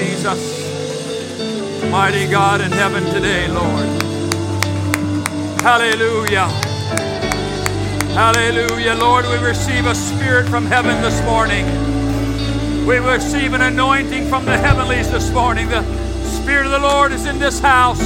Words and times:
Jesus. 0.00 1.90
Mighty 1.90 2.26
God 2.26 2.62
in 2.62 2.72
heaven 2.72 3.04
today, 3.04 3.48
Lord. 3.48 3.84
Hallelujah. 5.60 6.48
Hallelujah. 8.14 8.94
Lord, 8.94 9.26
we 9.26 9.36
receive 9.46 9.84
a 9.84 9.94
spirit 9.94 10.48
from 10.48 10.64
heaven 10.64 11.02
this 11.02 11.22
morning. 11.24 11.66
We 12.86 12.96
receive 12.96 13.52
an 13.52 13.60
anointing 13.60 14.26
from 14.28 14.46
the 14.46 14.56
heavenlies 14.56 15.10
this 15.10 15.30
morning. 15.32 15.68
The 15.68 15.82
Spirit 16.24 16.64
of 16.64 16.72
the 16.72 16.78
Lord 16.78 17.12
is 17.12 17.26
in 17.26 17.38
this 17.38 17.60
house. 17.60 18.00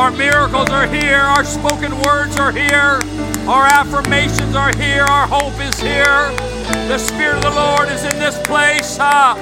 Our 0.00 0.10
miracles 0.10 0.68
are 0.70 0.88
here. 0.88 1.20
Our 1.20 1.44
spoken 1.44 1.96
words 2.00 2.38
are 2.38 2.50
here. 2.50 3.00
Our 3.46 3.66
affirmations 3.66 4.56
are 4.56 4.76
here. 4.76 5.04
Our 5.04 5.28
hope 5.28 5.60
is 5.60 5.78
here. 5.78 6.55
The 6.66 6.98
Spirit 6.98 7.36
of 7.36 7.42
the 7.42 7.50
Lord 7.50 7.88
is 7.88 8.04
in 8.04 8.18
this 8.18 8.40
place. 8.42 8.98
Ah. 9.00 9.36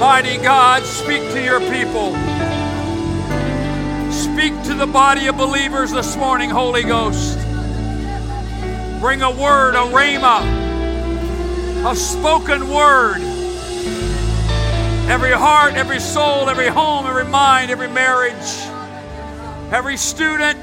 Mighty 0.00 0.38
God, 0.38 0.82
speak 0.82 1.22
to 1.32 1.42
your 1.42 1.60
people. 1.60 2.14
Speak 4.10 4.60
to 4.64 4.74
the 4.74 4.88
body 4.90 5.28
of 5.28 5.36
believers 5.36 5.92
this 5.92 6.16
morning, 6.16 6.50
Holy 6.50 6.82
Ghost. 6.82 7.38
Bring 9.00 9.22
a 9.22 9.30
word, 9.30 9.74
a 9.74 9.86
rhema, 9.92 10.40
a 11.90 11.94
spoken 11.94 12.68
word. 12.68 13.20
Every 15.08 15.32
heart, 15.32 15.74
every 15.74 16.00
soul, 16.00 16.48
every 16.48 16.68
home, 16.68 17.06
every 17.06 17.24
mind, 17.24 17.70
every 17.70 17.88
marriage, 17.88 18.34
every 19.72 19.96
student. 19.96 20.58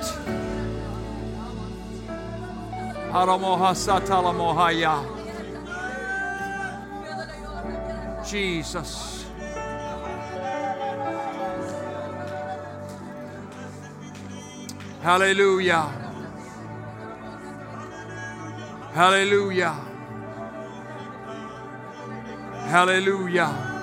Jesus. 8.28 9.26
Hallelujah. 15.02 15.88
Hallelujah. 18.94 19.74
Hallelujah. 22.68 23.77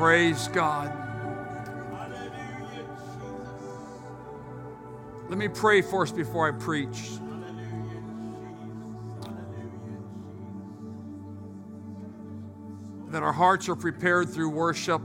Praise 0.00 0.48
God. 0.48 0.90
Let 5.28 5.36
me 5.36 5.46
pray 5.46 5.82
for 5.82 6.04
us 6.04 6.10
before 6.10 6.48
I 6.48 6.52
preach. 6.58 7.10
That 13.08 13.22
our 13.22 13.34
hearts 13.34 13.68
are 13.68 13.76
prepared 13.76 14.30
through 14.30 14.48
worship 14.48 15.02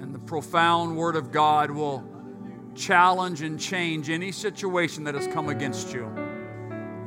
and 0.00 0.14
the 0.14 0.18
profound 0.18 0.96
Word 0.96 1.14
of 1.14 1.30
God 1.30 1.70
will 1.70 2.02
challenge 2.74 3.42
and 3.42 3.60
change 3.60 4.08
any 4.08 4.32
situation 4.32 5.04
that 5.04 5.14
has 5.14 5.26
come 5.26 5.50
against 5.50 5.92
you 5.92 6.10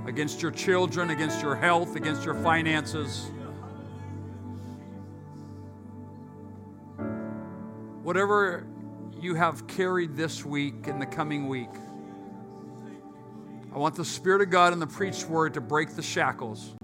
against 0.06 0.40
your 0.44 0.52
children, 0.52 1.10
against 1.10 1.42
your 1.42 1.56
health, 1.56 1.96
against 1.96 2.24
your 2.24 2.36
finances. 2.36 3.32
Whatever 8.06 8.68
you 9.20 9.34
have 9.34 9.66
carried 9.66 10.16
this 10.16 10.46
week 10.46 10.86
and 10.86 11.02
the 11.02 11.08
coming 11.08 11.48
week. 11.48 11.72
I 13.74 13.80
want 13.80 13.96
the 13.96 14.06
Spirit 14.06 14.44
of 14.44 14.52
God 14.52 14.74
and 14.74 14.80
the 14.80 14.86
preached 14.86 15.28
word 15.28 15.56
to 15.56 15.62
break 15.62 15.96
the 15.96 16.04
shackles. 16.04 16.76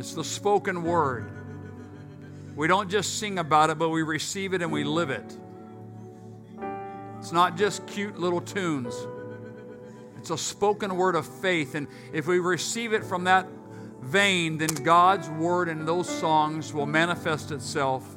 It's 0.00 0.12
the 0.14 0.24
spoken 0.24 0.82
word. 0.82 1.30
We 2.56 2.66
don't 2.66 2.90
just 2.90 3.20
sing 3.20 3.38
about 3.38 3.70
it, 3.70 3.78
but 3.78 3.90
we 3.90 4.02
receive 4.02 4.54
it 4.54 4.60
and 4.60 4.72
we 4.72 4.82
live 4.82 5.10
it. 5.10 5.38
It's 7.20 7.30
not 7.30 7.56
just 7.56 7.86
cute 7.86 8.18
little 8.18 8.40
tunes, 8.40 8.92
it's 10.18 10.30
a 10.30 10.38
spoken 10.38 10.96
word 10.96 11.14
of 11.14 11.28
faith. 11.28 11.76
And 11.76 11.86
if 12.12 12.26
we 12.26 12.40
receive 12.40 12.92
it 12.92 13.04
from 13.04 13.22
that 13.22 13.46
vein, 14.02 14.58
then 14.58 14.74
God's 14.82 15.30
word 15.30 15.68
and 15.68 15.86
those 15.86 16.08
songs 16.08 16.74
will 16.74 16.86
manifest 16.86 17.52
itself 17.52 18.15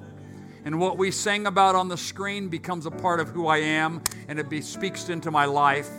and 0.65 0.79
what 0.79 0.97
we 0.97 1.11
sang 1.11 1.47
about 1.47 1.75
on 1.75 1.87
the 1.87 1.97
screen 1.97 2.49
becomes 2.49 2.85
a 2.85 2.91
part 2.91 3.19
of 3.19 3.29
who 3.29 3.47
I 3.47 3.57
am, 3.57 4.01
and 4.27 4.39
it 4.39 4.49
be, 4.49 4.61
speaks 4.61 5.09
into 5.09 5.31
my 5.31 5.45
life. 5.45 5.89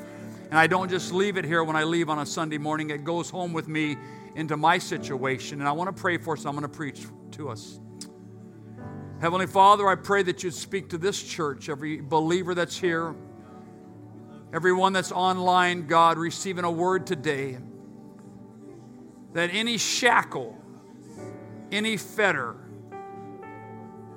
And 0.51 0.59
I 0.59 0.67
don't 0.67 0.91
just 0.91 1.13
leave 1.13 1.37
it 1.37 1.45
here 1.45 1.65
when 1.65 1.77
I 1.77 1.85
leave 1.85 2.09
on 2.09 2.19
a 2.19 2.27
Sunday 2.27 2.59
morning, 2.59 2.91
it 2.91 3.05
goes 3.05 3.31
home 3.31 3.53
with 3.53 3.69
me 3.69 3.97
into 4.35 4.57
my 4.57 4.79
situation. 4.79 5.61
And 5.61 5.69
I 5.69 5.73
want 5.73 5.95
to 5.95 6.01
pray 6.01 6.19
for 6.19 6.35
us, 6.35 6.45
I'm 6.45 6.53
going 6.53 6.63
to 6.63 6.69
preach 6.69 7.07
to 7.33 7.49
us. 7.49 7.81
Heavenly 9.21 9.47
Father, 9.47 9.87
I 9.87 9.97
pray 9.97 10.23
that 10.25 10.43
you'd 10.43 10.55
speak 10.55 10.89
to 10.91 10.99
this 10.99 11.23
church, 11.23 11.69
every 11.69 12.01
believer 12.01 12.55
that's 12.55 12.77
here, 12.77 13.15
everyone 14.53 14.93
that's 14.93 15.13
online, 15.13 15.87
God, 15.87 16.19
receiving 16.19 16.65
a 16.65 16.71
word 16.71 17.07
today. 17.07 17.59
That 19.35 19.51
any 19.53 19.79
shackle, 19.79 20.57
any 21.71 21.97
fetter, 21.97 22.57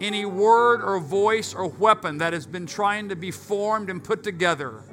any 0.03 0.25
word 0.25 0.83
or 0.83 0.99
voice 0.99 1.53
or 1.53 1.67
weapon 1.67 2.17
that 2.17 2.33
has 2.33 2.45
been 2.45 2.65
trying 2.65 3.09
to 3.09 3.15
be 3.15 3.31
formed 3.31 3.89
and 3.89 4.03
put 4.03 4.23
together 4.23 4.83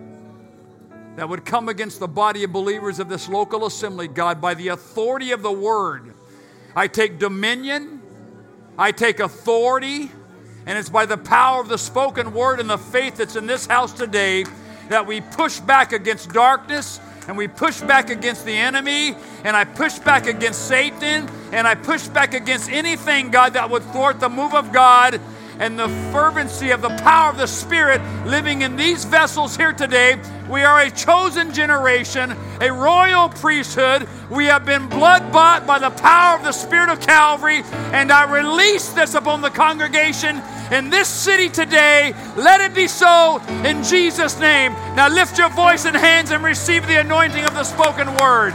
that 1.17 1.29
would 1.29 1.45
come 1.45 1.69
against 1.69 1.99
the 1.99 2.09
body 2.09 2.45
of 2.45 2.53
believers 2.53 3.01
of 3.01 3.09
this 3.09 3.29
local 3.29 3.67
assembly, 3.67 4.07
God, 4.09 4.41
by 4.41 4.55
the 4.55 4.69
authority 4.69 5.33
of 5.33 5.43
the 5.43 5.53
word. 5.53 6.15
I 6.77 6.87
take 6.87 7.19
dominion, 7.19 8.01
I 8.79 8.93
take 8.93 9.19
authority, 9.19 10.11
and 10.65 10.79
it's 10.79 10.89
by 10.89 11.07
the 11.07 11.19
power 11.19 11.61
of 11.61 11.69
the 11.69 11.77
spoken 11.77 12.33
word 12.33 12.61
and 12.61 12.71
the 12.71 12.79
faith 12.79 13.17
that's 13.17 13.35
in 13.35 13.47
this 13.47 13.67
house 13.67 13.93
today 13.93 14.45
that 14.89 15.07
we 15.07 15.21
push 15.21 15.59
back 15.59 15.93
against 15.93 16.33
darkness 16.33 17.01
and 17.29 17.37
we 17.37 17.49
push 17.49 17.81
back 17.81 18.11
against 18.11 18.45
the 18.45 18.57
enemy, 18.57 19.15
and 19.45 19.57
I 19.57 19.65
push 19.65 19.99
back 19.99 20.27
against 20.27 20.67
Satan, 20.67 21.29
and 21.53 21.67
I 21.67 21.75
push 21.75 22.09
back 22.09 22.35
against 22.35 22.71
anything, 22.71 23.31
God, 23.31 23.55
that 23.55 23.71
would 23.71 23.83
thwart 23.85 24.21
the 24.21 24.29
move 24.29 24.55
of 24.55 24.73
God 24.73 25.21
and 25.61 25.79
the 25.79 25.89
fervency 26.11 26.71
of 26.71 26.81
the 26.81 26.89
power 26.89 27.31
of 27.31 27.37
the 27.37 27.47
Spirit 27.47 28.01
living 28.25 28.63
in 28.63 28.77
these 28.77 29.05
vessels 29.05 29.57
here 29.57 29.75
today. 29.75 30.19
We 30.49 30.63
are 30.63 30.81
a 30.81 30.91
chosen 30.91 31.53
generation, 31.53 32.35
a 32.63 32.73
royal 32.73 33.29
priesthood. 33.29 34.09
We 34.31 34.47
have 34.47 34.65
been 34.65 34.89
blood 34.89 35.31
bought 35.31 35.67
by 35.67 35.79
the 35.79 35.91
power 35.91 36.39
of 36.39 36.45
the 36.45 36.53
Spirit 36.53 36.89
of 36.89 37.01
Calvary, 37.01 37.63
and 37.93 38.11
I 38.11 38.25
release 38.33 38.89
this 38.95 39.15
upon 39.15 39.43
the 39.43 39.51
congregation 39.51 40.41
in 40.71 40.91
this 40.91 41.09
city 41.09 41.49
today. 41.49 42.15
Let 42.37 42.61
it 42.61 42.75
be 42.75 42.87
so 42.87 43.41
in 43.65 43.83
Jesus' 43.83 44.39
name. 44.39 44.73
Now 44.95 45.09
lift 45.09 45.39
your 45.39 45.51
voice 45.51 45.85
and 45.85 45.97
hands 45.97 46.31
and 46.31 46.43
receive 46.43 46.87
the 46.87 47.01
anointing 47.01 47.45
of 47.45 47.55
the 47.55 47.65
spoken 47.65 48.09
word. 48.17 48.55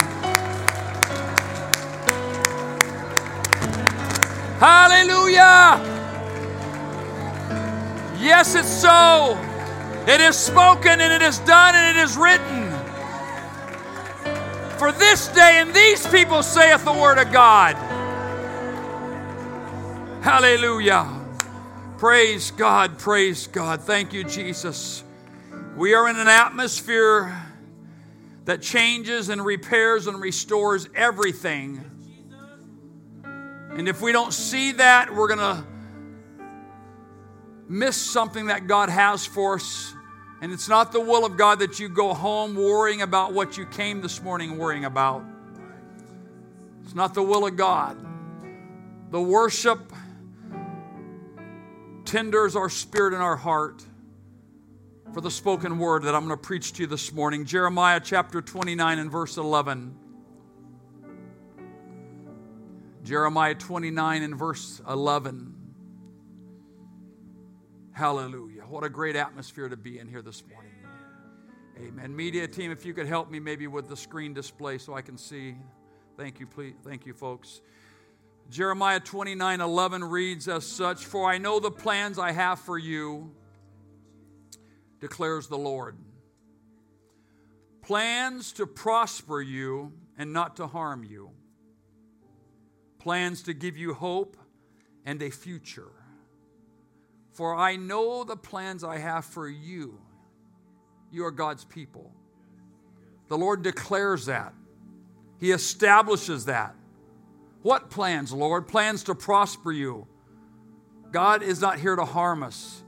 Hallelujah. 4.60 5.82
Yes, 8.18 8.56
it's 8.56 8.70
so. 8.70 9.38
It 10.08 10.22
is 10.22 10.38
spoken 10.38 11.02
and 11.02 11.12
it 11.12 11.22
is 11.22 11.40
done 11.40 11.76
and 11.76 11.98
it 11.98 12.02
is 12.02 12.16
written. 12.16 12.72
For 14.78 14.92
this 14.92 15.28
day 15.30 15.58
and 15.60 15.74
these 15.74 16.06
people 16.08 16.44
saith 16.44 16.86
the 16.86 16.94
word 16.94 17.18
of 17.18 17.32
God. 17.32 17.76
Hallelujah. 20.22 21.15
Praise 22.06 22.52
God, 22.52 23.00
praise 23.00 23.48
God. 23.48 23.82
Thank 23.82 24.14
you, 24.14 24.24
Jesus. 24.24 25.04
We 25.76 25.96
are 25.96 26.08
in 26.08 26.20
an 26.20 26.28
atmosphere 26.28 27.36
that 28.44 28.62
changes 28.62 29.30
and 29.30 29.44
repairs 29.44 30.06
and 30.06 30.22
restores 30.22 30.88
everything. 30.94 31.84
And 33.24 33.88
if 33.88 34.04
we 34.04 34.12
don't 34.12 34.34
see 34.34 34.74
that, 34.74 35.16
we're 35.16 35.30
going 35.30 35.40
to 35.40 35.66
miss 37.68 38.00
something 38.00 38.46
that 38.46 38.68
God 38.68 38.90
has 38.90 39.26
for 39.26 39.56
us. 39.56 39.92
And 40.42 40.52
it's 40.52 40.70
not 40.70 40.92
the 40.92 41.02
will 41.02 41.26
of 41.26 41.38
God 41.38 41.58
that 41.58 41.80
you 41.80 41.90
go 41.90 42.14
home 42.14 42.54
worrying 42.54 43.02
about 43.02 43.34
what 43.34 43.58
you 43.58 43.66
came 43.66 44.02
this 44.02 44.22
morning 44.22 44.60
worrying 44.60 44.86
about. 44.86 45.24
It's 46.84 46.94
not 46.94 47.16
the 47.16 47.24
will 47.24 47.48
of 47.48 47.56
God. 47.56 47.98
The 49.10 49.20
worship 49.20 49.92
tenders 52.06 52.56
our 52.56 52.70
spirit 52.70 53.14
and 53.14 53.24
our 53.24 53.36
heart 53.36 53.84
for 55.14 55.22
the 55.22 55.32
spoken 55.32 55.80
word 55.80 56.04
that 56.04 56.16
I'm 56.16 56.26
going 56.26 56.38
to 56.38 56.44
preach 56.44 56.74
to 56.74 56.84
you 56.84 56.88
this 56.88 57.12
morning. 57.12 57.46
Jeremiah 57.46 58.00
chapter 58.04 58.42
29 58.42 59.00
and 59.00 59.12
verse 59.12 59.38
11. 59.38 59.96
Jeremiah 63.04 63.56
29 63.56 64.24
and 64.24 64.36
verse 64.36 64.82
11. 64.90 65.54
Hallelujah. 67.92 68.64
What 68.64 68.84
a 68.84 68.90
great 68.90 69.16
atmosphere 69.16 69.70
to 69.70 69.78
be 69.78 70.00
in 70.00 70.08
here 70.08 70.22
this 70.22 70.44
morning. 70.52 70.72
Amen. 71.78 72.16
Media 72.16 72.48
team, 72.48 72.72
if 72.72 72.86
you 72.86 72.94
could 72.94 73.08
help 73.08 73.30
me 73.30 73.40
maybe 73.40 73.68
with 73.68 73.88
the 73.88 73.98
screen 73.98 74.34
display 74.34 74.78
so 74.78 74.94
I 74.94 75.02
can 75.02 75.18
see. 75.18 75.56
Thank 76.18 76.40
you, 76.40 76.48
please. 76.48 76.74
Thank 76.84 77.06
you, 77.06 77.14
folks. 77.14 77.62
Jeremiah 78.50 79.00
29 79.00 79.62
11 79.62 80.04
reads 80.04 80.48
as 80.48 80.66
such 80.66 81.06
For 81.06 81.30
I 81.30 81.38
know 81.38 81.60
the 81.60 81.72
plans 81.72 82.20
I 82.20 82.32
have 82.32 82.60
for 82.60 82.78
you, 82.78 83.32
declares 85.00 85.48
the 85.48 85.58
Lord. 85.58 85.98
Plans 87.82 88.52
to 88.54 88.66
prosper 88.66 89.42
you 89.42 89.94
and 90.18 90.34
not 90.34 90.56
to 90.58 90.68
harm 90.68 91.04
you, 91.04 91.32
plans 93.00 93.44
to 93.44 93.54
give 93.54 93.78
you 93.78 93.94
hope 93.94 94.38
and 95.06 95.22
a 95.22 95.30
future. 95.30 95.92
For 97.34 97.54
I 97.54 97.76
know 97.76 98.24
the 98.24 98.38
plans 98.38 98.84
I 98.84 98.98
have 98.98 99.26
for 99.26 99.48
you 99.48 100.00
you 101.16 101.26
are 101.26 101.32
God's 101.32 101.64
people. 101.64 102.12
The 103.30 103.38
Lord 103.38 103.64
declares 103.64 104.26
that, 104.26 104.54
He 105.40 105.52
establishes 105.52 106.46
that. 106.46 106.76
What 107.66 107.90
plans, 107.90 108.32
Lord? 108.32 108.68
Plans 108.68 109.06
to 109.06 109.16
prosper 109.16 109.72
you. 109.72 110.06
God 111.12 111.42
is 111.42 111.62
not 111.62 111.80
here 111.80 111.96
to 111.96 112.06
harm 112.06 112.44
us, 112.44 112.84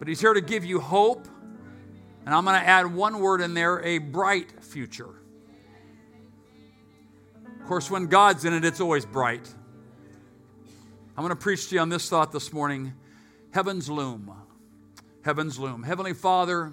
but 0.00 0.08
He's 0.08 0.20
here 0.20 0.34
to 0.34 0.40
give 0.40 0.64
you 0.64 0.80
hope. 0.80 1.28
And 2.26 2.34
I'm 2.34 2.44
going 2.44 2.60
to 2.60 2.66
add 2.66 2.92
one 2.92 3.20
word 3.20 3.40
in 3.40 3.54
there 3.54 3.80
a 3.84 3.98
bright 3.98 4.64
future. 4.64 5.14
Of 7.60 7.66
course, 7.68 7.88
when 7.88 8.06
God's 8.06 8.44
in 8.44 8.52
it, 8.52 8.64
it's 8.64 8.80
always 8.80 9.06
bright. 9.06 9.48
I'm 11.16 11.22
going 11.22 11.28
to 11.28 11.36
preach 11.36 11.68
to 11.68 11.76
you 11.76 11.80
on 11.80 11.88
this 11.88 12.08
thought 12.08 12.32
this 12.32 12.52
morning 12.52 12.94
Heaven's 13.52 13.88
Loom. 13.88 14.34
Heaven's 15.24 15.56
Loom. 15.56 15.84
Heavenly 15.84 16.14
Father, 16.14 16.72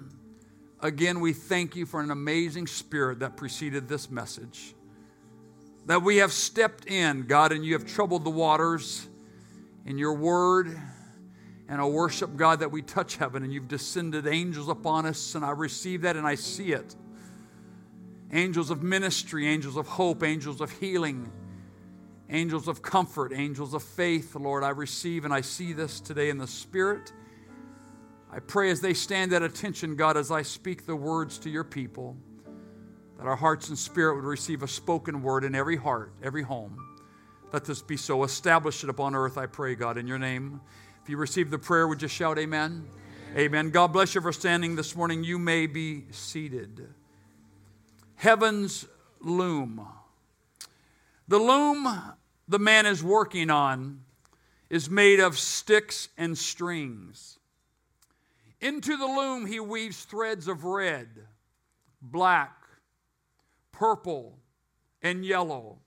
Again, 0.80 1.20
we 1.20 1.32
thank 1.32 1.76
you 1.76 1.86
for 1.86 2.00
an 2.00 2.10
amazing 2.10 2.66
spirit 2.66 3.20
that 3.20 3.36
preceded 3.36 3.88
this 3.88 4.10
message. 4.10 4.74
That 5.86 6.02
we 6.02 6.18
have 6.18 6.32
stepped 6.32 6.86
in, 6.86 7.22
God, 7.22 7.50
and 7.50 7.64
you 7.64 7.72
have 7.72 7.86
troubled 7.86 8.24
the 8.24 8.30
waters 8.30 9.08
in 9.84 9.98
your 9.98 10.14
word. 10.14 10.78
And 11.68 11.80
I 11.80 11.84
worship, 11.84 12.36
God, 12.36 12.60
that 12.60 12.70
we 12.70 12.82
touch 12.82 13.16
heaven 13.16 13.42
and 13.42 13.52
you've 13.52 13.68
descended 13.68 14.26
angels 14.26 14.68
upon 14.68 15.06
us. 15.06 15.34
And 15.34 15.44
I 15.44 15.50
receive 15.50 16.02
that 16.02 16.16
and 16.16 16.26
I 16.26 16.34
see 16.34 16.72
it. 16.72 16.94
Angels 18.32 18.70
of 18.70 18.82
ministry, 18.82 19.48
angels 19.48 19.76
of 19.76 19.88
hope, 19.88 20.22
angels 20.22 20.60
of 20.60 20.70
healing, 20.70 21.30
angels 22.30 22.68
of 22.68 22.82
comfort, 22.82 23.32
angels 23.34 23.74
of 23.74 23.82
faith, 23.82 24.34
Lord. 24.36 24.64
I 24.64 24.70
receive 24.70 25.24
and 25.24 25.34
I 25.34 25.40
see 25.40 25.72
this 25.72 26.00
today 26.00 26.30
in 26.30 26.38
the 26.38 26.46
Spirit. 26.46 27.12
I 28.30 28.38
pray 28.38 28.70
as 28.70 28.80
they 28.80 28.94
stand 28.94 29.32
at 29.32 29.42
attention, 29.42 29.96
God, 29.96 30.16
as 30.16 30.30
I 30.30 30.42
speak 30.42 30.86
the 30.86 30.96
words 30.96 31.38
to 31.40 31.50
your 31.50 31.64
people, 31.64 32.16
that 33.22 33.28
our 33.28 33.36
hearts 33.36 33.68
and 33.68 33.78
spirit 33.78 34.16
would 34.16 34.24
receive 34.24 34.64
a 34.64 34.68
spoken 34.68 35.22
word 35.22 35.44
in 35.44 35.54
every 35.54 35.76
heart, 35.76 36.12
every 36.24 36.42
home. 36.42 36.76
Let 37.52 37.64
this 37.64 37.80
be 37.80 37.96
so. 37.96 38.24
Establish 38.24 38.82
it 38.82 38.90
upon 38.90 39.14
earth, 39.14 39.38
I 39.38 39.46
pray, 39.46 39.76
God, 39.76 39.96
in 39.96 40.08
your 40.08 40.18
name. 40.18 40.60
If 41.04 41.08
you 41.08 41.16
receive 41.16 41.48
the 41.48 41.58
prayer, 41.58 41.86
would 41.86 42.02
you 42.02 42.08
shout 42.08 42.36
amen? 42.36 42.84
Amen. 43.30 43.44
amen. 43.44 43.70
God 43.70 43.92
bless 43.92 44.16
you 44.16 44.20
for 44.20 44.32
standing 44.32 44.74
this 44.74 44.96
morning. 44.96 45.22
You 45.22 45.38
may 45.38 45.68
be 45.68 46.06
seated. 46.10 46.88
Heaven's 48.16 48.86
loom. 49.20 49.86
The 51.28 51.38
loom 51.38 51.86
the 52.48 52.58
man 52.58 52.86
is 52.86 53.04
working 53.04 53.50
on 53.50 54.00
is 54.68 54.90
made 54.90 55.20
of 55.20 55.38
sticks 55.38 56.08
and 56.18 56.36
strings. 56.36 57.38
Into 58.60 58.96
the 58.96 59.06
loom 59.06 59.46
he 59.46 59.60
weaves 59.60 60.02
threads 60.02 60.48
of 60.48 60.64
red, 60.64 61.06
black, 62.00 62.61
purple, 63.72 64.38
and 65.02 65.24
yellow 65.24 65.78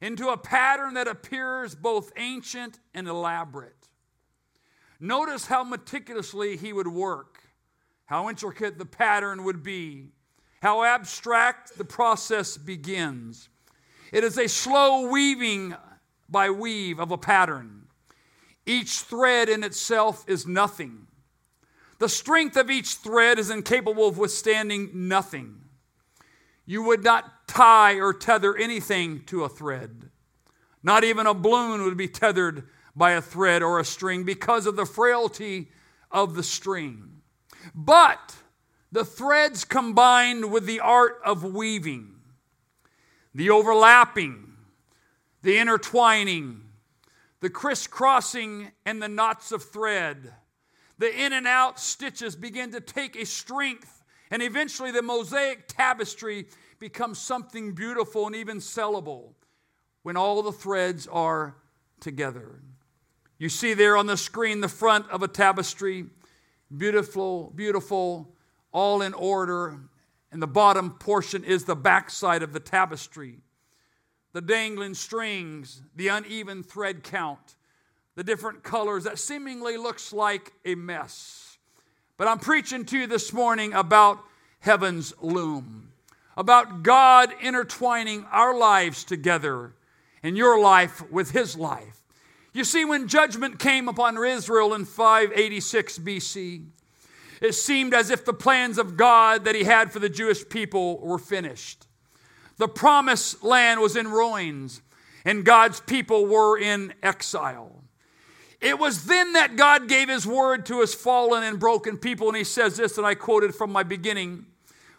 into 0.00 0.28
a 0.28 0.36
pattern 0.36 0.94
that 0.94 1.08
appears 1.08 1.74
both 1.74 2.12
ancient 2.16 2.78
and 2.94 3.08
elaborate. 3.08 3.88
Notice 5.00 5.46
how 5.46 5.64
meticulously 5.64 6.56
he 6.56 6.72
would 6.72 6.88
work, 6.88 7.42
how 8.06 8.28
intricate 8.28 8.78
the 8.78 8.86
pattern 8.86 9.44
would 9.44 9.62
be, 9.62 10.08
how 10.62 10.82
abstract 10.84 11.76
the 11.76 11.84
process 11.84 12.56
begins. 12.56 13.48
It 14.12 14.24
is 14.24 14.38
a 14.38 14.48
slow 14.48 15.08
weaving 15.10 15.74
by 16.28 16.50
weave 16.50 16.98
of 16.98 17.10
a 17.10 17.18
pattern. 17.18 17.86
Each 18.64 19.00
thread 19.00 19.48
in 19.48 19.62
itself 19.62 20.24
is 20.26 20.46
nothing. 20.46 21.06
The 21.98 22.08
strength 22.08 22.56
of 22.56 22.70
each 22.70 22.96
thread 22.96 23.38
is 23.38 23.50
incapable 23.50 24.08
of 24.08 24.18
withstanding 24.18 24.90
nothing. 24.92 25.60
You 26.66 26.82
would 26.82 27.02
not 27.02 27.48
tie 27.48 27.94
or 27.94 28.12
tether 28.12 28.56
anything 28.56 29.24
to 29.26 29.44
a 29.44 29.48
thread. 29.48 30.10
Not 30.82 31.04
even 31.04 31.26
a 31.26 31.34
balloon 31.34 31.84
would 31.84 31.96
be 31.96 32.08
tethered 32.08 32.68
by 32.94 33.12
a 33.12 33.22
thread 33.22 33.62
or 33.62 33.78
a 33.78 33.84
string 33.84 34.24
because 34.24 34.66
of 34.66 34.76
the 34.76 34.84
frailty 34.84 35.70
of 36.10 36.34
the 36.34 36.42
string. 36.42 37.22
But 37.74 38.36
the 38.92 39.04
threads 39.04 39.64
combined 39.64 40.50
with 40.50 40.66
the 40.66 40.80
art 40.80 41.20
of 41.24 41.44
weaving, 41.44 42.14
the 43.34 43.50
overlapping, 43.50 44.54
the 45.42 45.58
intertwining, 45.58 46.62
the 47.40 47.50
crisscrossing, 47.50 48.72
and 48.84 49.02
the 49.02 49.08
knots 49.08 49.52
of 49.52 49.62
thread 49.62 50.32
the 50.98 51.24
in 51.24 51.32
and 51.32 51.46
out 51.46 51.78
stitches 51.78 52.36
begin 52.36 52.72
to 52.72 52.80
take 52.80 53.16
a 53.16 53.26
strength, 53.26 53.95
and 54.30 54.42
eventually 54.42 54.90
the 54.90 55.02
mosaic 55.02 55.68
tapestry 55.68 56.46
becomes 56.78 57.18
something 57.18 57.72
beautiful 57.72 58.26
and 58.26 58.36
even 58.36 58.58
sellable 58.58 59.34
when 60.02 60.16
all 60.16 60.42
the 60.42 60.52
threads 60.52 61.06
are 61.06 61.56
together. 62.00 62.60
You 63.38 63.48
see 63.48 63.74
there 63.74 63.96
on 63.96 64.06
the 64.06 64.16
screen 64.16 64.60
the 64.60 64.68
front 64.68 65.10
of 65.10 65.22
a 65.22 65.28
tapestry, 65.28 66.06
beautiful, 66.74 67.52
beautiful, 67.54 68.34
all 68.72 69.02
in 69.02 69.14
order, 69.14 69.78
and 70.32 70.42
the 70.42 70.46
bottom 70.46 70.90
portion 70.90 71.44
is 71.44 71.64
the 71.64 71.76
backside 71.76 72.42
of 72.42 72.52
the 72.52 72.60
tapestry. 72.60 73.38
The 74.32 74.40
dangling 74.40 74.94
strings, 74.94 75.82
the 75.94 76.08
uneven 76.08 76.62
thread 76.62 77.02
count, 77.02 77.56
the 78.16 78.24
different 78.24 78.62
colors 78.62 79.04
that 79.04 79.18
seemingly 79.18 79.76
looks 79.76 80.12
like 80.12 80.52
a 80.64 80.74
mess. 80.74 81.45
But 82.18 82.28
I'm 82.28 82.38
preaching 82.38 82.86
to 82.86 82.98
you 82.98 83.06
this 83.06 83.32
morning 83.32 83.74
about 83.74 84.20
heaven's 84.60 85.12
loom, 85.20 85.92
about 86.36 86.82
God 86.82 87.30
intertwining 87.42 88.24
our 88.32 88.56
lives 88.56 89.04
together 89.04 89.74
and 90.22 90.36
your 90.36 90.58
life 90.58 91.08
with 91.10 91.32
his 91.32 91.56
life. 91.56 92.02
You 92.54 92.64
see, 92.64 92.86
when 92.86 93.06
judgment 93.06 93.58
came 93.58 93.86
upon 93.86 94.16
Israel 94.24 94.72
in 94.72 94.86
586 94.86 95.98
BC, 95.98 96.64
it 97.42 97.52
seemed 97.52 97.92
as 97.92 98.10
if 98.10 98.24
the 98.24 98.32
plans 98.32 98.78
of 98.78 98.96
God 98.96 99.44
that 99.44 99.54
he 99.54 99.64
had 99.64 99.92
for 99.92 99.98
the 99.98 100.08
Jewish 100.08 100.48
people 100.48 100.98
were 101.00 101.18
finished. 101.18 101.86
The 102.56 102.68
promised 102.68 103.44
land 103.44 103.80
was 103.80 103.94
in 103.94 104.08
ruins, 104.08 104.80
and 105.26 105.44
God's 105.44 105.80
people 105.80 106.24
were 106.24 106.58
in 106.58 106.94
exile. 107.02 107.84
It 108.60 108.78
was 108.78 109.04
then 109.04 109.34
that 109.34 109.56
God 109.56 109.88
gave 109.88 110.08
his 110.08 110.26
word 110.26 110.66
to 110.66 110.80
his 110.80 110.94
fallen 110.94 111.42
and 111.42 111.60
broken 111.60 111.98
people. 111.98 112.28
And 112.28 112.36
he 112.36 112.44
says 112.44 112.76
this, 112.76 112.96
and 112.96 113.06
I 113.06 113.14
quoted 113.14 113.54
from 113.54 113.70
my 113.70 113.82
beginning 113.82 114.46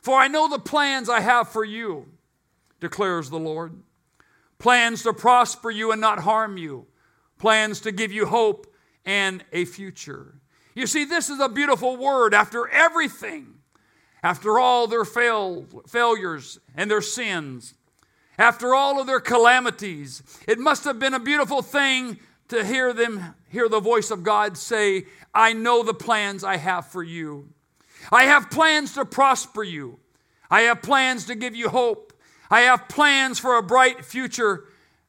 For 0.01 0.17
I 0.17 0.27
know 0.27 0.47
the 0.47 0.59
plans 0.59 1.09
I 1.09 1.21
have 1.21 1.49
for 1.49 1.65
you, 1.65 2.07
declares 2.79 3.29
the 3.29 3.39
Lord. 3.39 3.81
Plans 4.59 5.03
to 5.03 5.13
prosper 5.13 5.69
you 5.69 5.91
and 5.91 6.01
not 6.01 6.19
harm 6.19 6.57
you, 6.57 6.87
plans 7.37 7.81
to 7.81 7.91
give 7.91 8.11
you 8.11 8.25
hope 8.25 8.73
and 9.05 9.43
a 9.51 9.65
future. 9.65 10.35
You 10.75 10.87
see, 10.87 11.05
this 11.05 11.29
is 11.29 11.39
a 11.39 11.49
beautiful 11.49 11.97
word 11.97 12.33
after 12.33 12.67
everything, 12.67 13.55
after 14.21 14.59
all 14.59 14.87
their 14.87 15.05
fail, 15.05 15.65
failures 15.87 16.59
and 16.75 16.89
their 16.89 17.01
sins, 17.01 17.73
after 18.37 18.75
all 18.75 18.99
of 18.99 19.07
their 19.07 19.19
calamities. 19.19 20.21
It 20.47 20.59
must 20.59 20.83
have 20.83 20.99
been 20.99 21.13
a 21.13 21.19
beautiful 21.19 21.61
thing 21.61 22.19
to 22.49 22.65
hear 22.65 22.93
them 22.93 23.35
hear 23.49 23.69
the 23.69 23.79
voice 23.79 24.11
of 24.11 24.23
God 24.23 24.57
say, 24.57 25.05
I 25.33 25.53
know 25.53 25.83
the 25.83 25.93
plans 25.93 26.43
I 26.43 26.57
have 26.57 26.87
for 26.87 27.03
you. 27.03 27.49
I 28.11 28.23
have 28.25 28.49
plans 28.49 28.93
to 28.93 29.05
prosper 29.05 29.63
you. 29.63 29.99
I 30.49 30.61
have 30.61 30.81
plans 30.81 31.25
to 31.25 31.35
give 31.35 31.55
you 31.55 31.69
hope. 31.69 32.13
I 32.49 32.61
have 32.61 32.87
plans 32.87 33.39
for 33.39 33.57
a 33.57 33.63
bright 33.63 34.05
future 34.05 34.65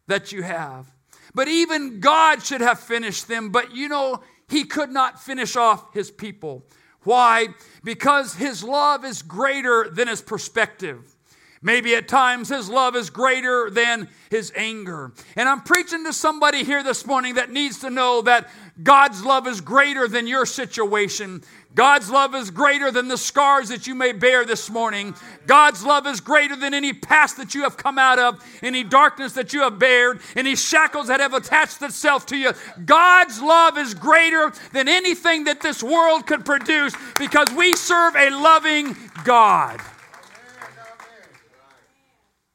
that 0.07 0.33
you 0.33 0.43
have. 0.43 0.93
But 1.35 1.49
even 1.49 2.01
God 2.01 2.43
should 2.43 2.61
have 2.61 2.81
finished 2.81 3.29
them, 3.29 3.51
but 3.51 3.75
you 3.75 3.89
know, 3.89 4.23
He 4.49 4.65
could 4.65 4.91
not 4.91 5.23
finish 5.23 5.55
off 5.55 5.95
His 5.95 6.11
people. 6.11 6.65
Why? 7.03 7.49
Because 7.85 8.35
His 8.35 8.65
love 8.65 9.05
is 9.05 9.23
greater 9.23 9.89
than 9.89 10.09
His 10.09 10.23
perspective. 10.23 11.15
Maybe 11.63 11.95
at 11.95 12.07
times 12.07 12.49
his 12.49 12.69
love 12.69 12.95
is 12.95 13.11
greater 13.11 13.71
than 13.71 14.09
his 14.31 14.53
anger. 14.55 15.13
And 15.37 15.49
I'm 15.49 15.63
preaching 15.63 16.05
to 16.05 16.13
somebody 16.13 16.65
here 16.65 16.83
this 16.83 17.07
morning 17.07 17.35
that 17.35 17.51
needs 17.51 17.81
to 17.81 17.91
know 17.91 18.23
that 18.23 18.49
God's 18.83 19.25
love 19.25 19.49
is 19.49 19.61
greater 19.61 20.07
than 20.07 20.29
your 20.29 20.47
situation. 20.47 21.43
God's 21.75 22.11
love 22.11 22.35
is 22.35 22.51
greater 22.51 22.91
than 22.91 23.09
the 23.09 23.19
scars 23.19 23.69
that 23.69 23.87
you 23.87 23.95
may 23.95 24.13
bear 24.13 24.45
this 24.45 24.71
morning. 24.71 25.15
God's 25.47 25.85
love 25.85 26.07
is 26.07 26.21
greater 26.21 26.55
than 26.55 26.75
any 26.75 26.93
past 26.93 27.37
that 27.37 27.55
you 27.55 27.63
have 27.63 27.77
come 27.77 27.99
out 27.99 28.19
of, 28.19 28.45
any 28.63 28.85
darkness 28.85 29.33
that 29.33 29.53
you 29.53 29.61
have 29.61 29.79
bared, 29.79 30.21
any 30.37 30.55
shackles 30.55 31.09
that 31.09 31.21
have 31.21 31.35
attached 31.35 31.83
itself 31.83 32.25
to 32.27 32.37
you. 32.37 32.53
God's 32.85 33.43
love 33.43 33.79
is 33.79 33.95
greater 33.95 34.53
than 34.73 34.89
anything 34.89 35.45
that 35.45 35.61
this 35.61 35.83
world 35.83 36.27
could 36.27 36.45
produce 36.45 36.95
because 37.19 37.53
we 37.53 37.75
serve 37.75 38.15
a 38.17 38.31
loving 38.31 38.97
God. 39.25 39.81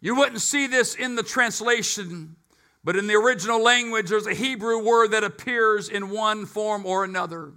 You 0.03 0.15
wouldn't 0.15 0.41
see 0.41 0.67
this 0.67 0.95
in 0.95 1.15
the 1.15 1.23
translation, 1.23 2.35
but 2.83 2.97
in 2.97 3.07
the 3.07 3.15
original 3.15 3.63
language, 3.63 4.09
there's 4.09 4.27
a 4.27 4.33
Hebrew 4.33 4.83
word 4.83 5.11
that 5.11 5.23
appears 5.23 5.87
in 5.87 6.09
one 6.09 6.45
form 6.45 6.85
or 6.85 7.05
another 7.05 7.53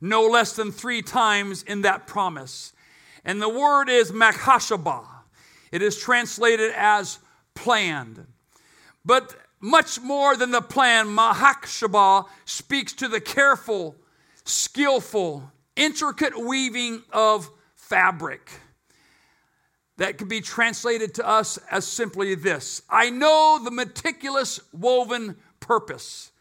no 0.00 0.22
less 0.22 0.54
than 0.54 0.70
three 0.70 1.02
times 1.02 1.64
in 1.64 1.82
that 1.82 2.06
promise. 2.06 2.72
And 3.24 3.42
the 3.42 3.48
word 3.48 3.88
is 3.88 4.12
machashaba. 4.12 5.04
It 5.72 5.82
is 5.82 5.98
translated 5.98 6.72
as 6.76 7.18
planned. 7.54 8.24
But 9.04 9.34
much 9.58 10.00
more 10.00 10.36
than 10.36 10.52
the 10.52 10.62
plan, 10.62 11.08
mahakshaba 11.08 12.26
speaks 12.44 12.92
to 12.94 13.08
the 13.08 13.20
careful, 13.20 13.96
skillful, 14.44 15.50
intricate 15.74 16.38
weaving 16.38 17.02
of 17.12 17.50
fabric. 17.74 18.48
That 20.00 20.16
could 20.16 20.30
be 20.30 20.40
translated 20.40 21.12
to 21.16 21.28
us 21.28 21.58
as 21.70 21.86
simply 21.86 22.34
this 22.34 22.80
I 22.88 23.10
know 23.10 23.60
the 23.62 23.70
meticulous 23.70 24.58
woven 24.72 25.36
purpose, 25.60 26.32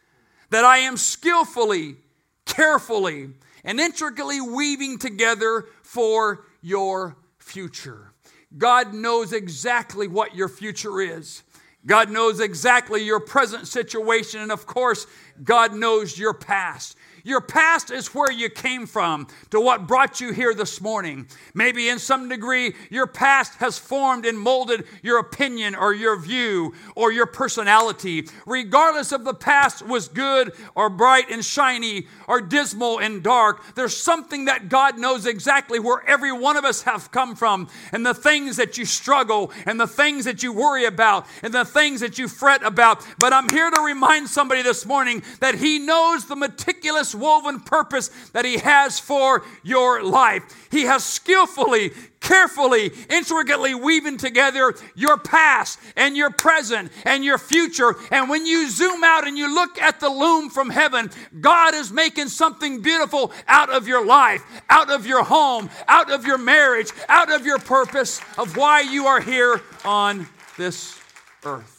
that 0.50 0.64
I 0.64 0.78
am 0.78 0.96
skillfully, 0.96 1.98
carefully, 2.46 3.32
and 3.66 3.78
intricately 3.78 4.40
weaving 4.40 4.98
together 4.98 5.66
for 5.82 6.46
your 6.62 7.18
future. 7.38 8.14
God 8.58 8.94
knows 8.94 9.34
exactly 9.34 10.08
what 10.08 10.34
your 10.34 10.48
future 10.48 11.02
is. 11.02 11.44
God 11.86 12.10
knows 12.10 12.40
exactly 12.40 13.04
your 13.04 13.20
present 13.20 13.68
situation. 13.68 14.40
And 14.40 14.54
of 14.54 14.66
course, 14.68 15.06
God 15.44 15.74
knows 15.76 16.18
your 16.18 16.34
past. 16.34 16.96
Your 17.30 17.42
past 17.42 17.92
is 17.92 18.16
where 18.16 18.32
you 18.32 18.50
came 18.50 18.88
from 18.88 19.28
to 19.52 19.62
what 19.62 19.86
brought 19.86 20.20
you 20.20 20.34
here 20.34 20.56
this 20.56 20.82
morning. 20.82 21.28
Maybe 21.54 21.88
in 21.88 22.00
some 22.00 22.28
degree, 22.28 22.74
your 22.90 23.06
past 23.06 23.60
has 23.60 23.78
formed 23.78 24.26
and 24.26 24.40
molded 24.40 24.86
your 25.04 25.20
opinion 25.20 25.76
or 25.76 25.94
your 25.94 26.20
view 26.20 26.74
or 26.96 27.12
your 27.12 27.28
personality. 27.28 28.28
Regardless 28.48 29.12
of 29.12 29.26
the 29.26 29.36
past 29.36 29.86
was 29.86 30.08
good 30.08 30.54
or 30.74 30.90
bright 30.90 31.30
and 31.30 31.46
shiny 31.46 32.08
or 32.28 32.42
dismal 32.42 33.00
and 33.00 33.22
dark, 33.22 33.76
there's 33.76 33.96
something 33.96 34.46
that 34.46 34.68
God 34.68 34.98
knows 34.98 35.28
exactly 35.28 35.80
where 35.80 36.04
every 36.10 36.32
one 36.32 36.58
of 36.58 36.66
us 36.66 36.82
have 36.82 37.12
come 37.12 37.36
from 37.36 37.70
and 37.92 38.04
the 38.04 38.16
things 38.16 38.58
that 38.58 38.80
you 38.80 38.86
struggle 38.86 39.52
and 39.68 39.80
the 39.80 39.86
things 39.86 40.26
that 40.26 40.42
you 40.42 40.52
worry 40.52 40.86
about 40.86 41.28
and 41.44 41.54
the 41.54 41.64
things 41.64 42.00
that 42.00 42.18
you 42.18 42.28
fret 42.28 42.64
about. 42.64 43.06
But 43.20 43.34
I'm 43.34 43.50
here 43.50 43.70
to 43.70 43.82
remind 43.82 44.30
somebody 44.30 44.64
this 44.64 44.84
morning 44.84 45.22
that 45.42 45.54
He 45.54 45.78
knows 45.78 46.26
the 46.26 46.36
meticulous 46.36 47.19
woven 47.20 47.60
purpose 47.60 48.10
that 48.34 48.46
He 48.46 48.58
has 48.58 49.00
for 49.00 49.44
your 49.64 50.04
life. 50.04 50.44
He 50.72 50.84
has 50.84 51.04
skillfully, 51.04 51.92
carefully, 52.20 52.92
intricately 53.10 53.74
weaving 53.74 54.18
together 54.18 54.74
your 54.96 55.18
past 55.18 55.80
and 55.96 56.16
your 56.16 56.30
present 56.30 56.92
and 57.06 57.24
your 57.24 57.38
future. 57.38 57.96
And 58.12 58.30
when 58.30 58.46
you 58.46 58.70
zoom 58.70 59.04
out 59.04 59.28
and 59.28 59.38
you 59.38 59.54
look 59.54 59.80
at 59.82 60.00
the 60.00 60.10
loom 60.10 60.50
from 60.50 60.70
heaven, 60.70 61.10
God 61.40 61.74
is 61.74 61.92
making 61.92 62.28
something 62.28 62.82
beautiful 62.82 63.32
out 63.48 63.70
of 63.70 63.88
your 63.88 64.06
life, 64.06 64.44
out 64.70 64.92
of 64.92 65.06
your 65.06 65.24
home, 65.24 65.70
out 65.88 66.12
of 66.12 66.26
your 66.26 66.38
marriage, 66.38 66.92
out 67.08 67.32
of 67.32 67.46
your 67.46 67.60
purpose 67.60 68.22
of 68.38 68.58
why 68.58 68.82
you 68.82 69.08
are 69.08 69.22
here 69.22 69.62
on 69.86 70.28
this 70.58 71.00
earth. 71.46 71.76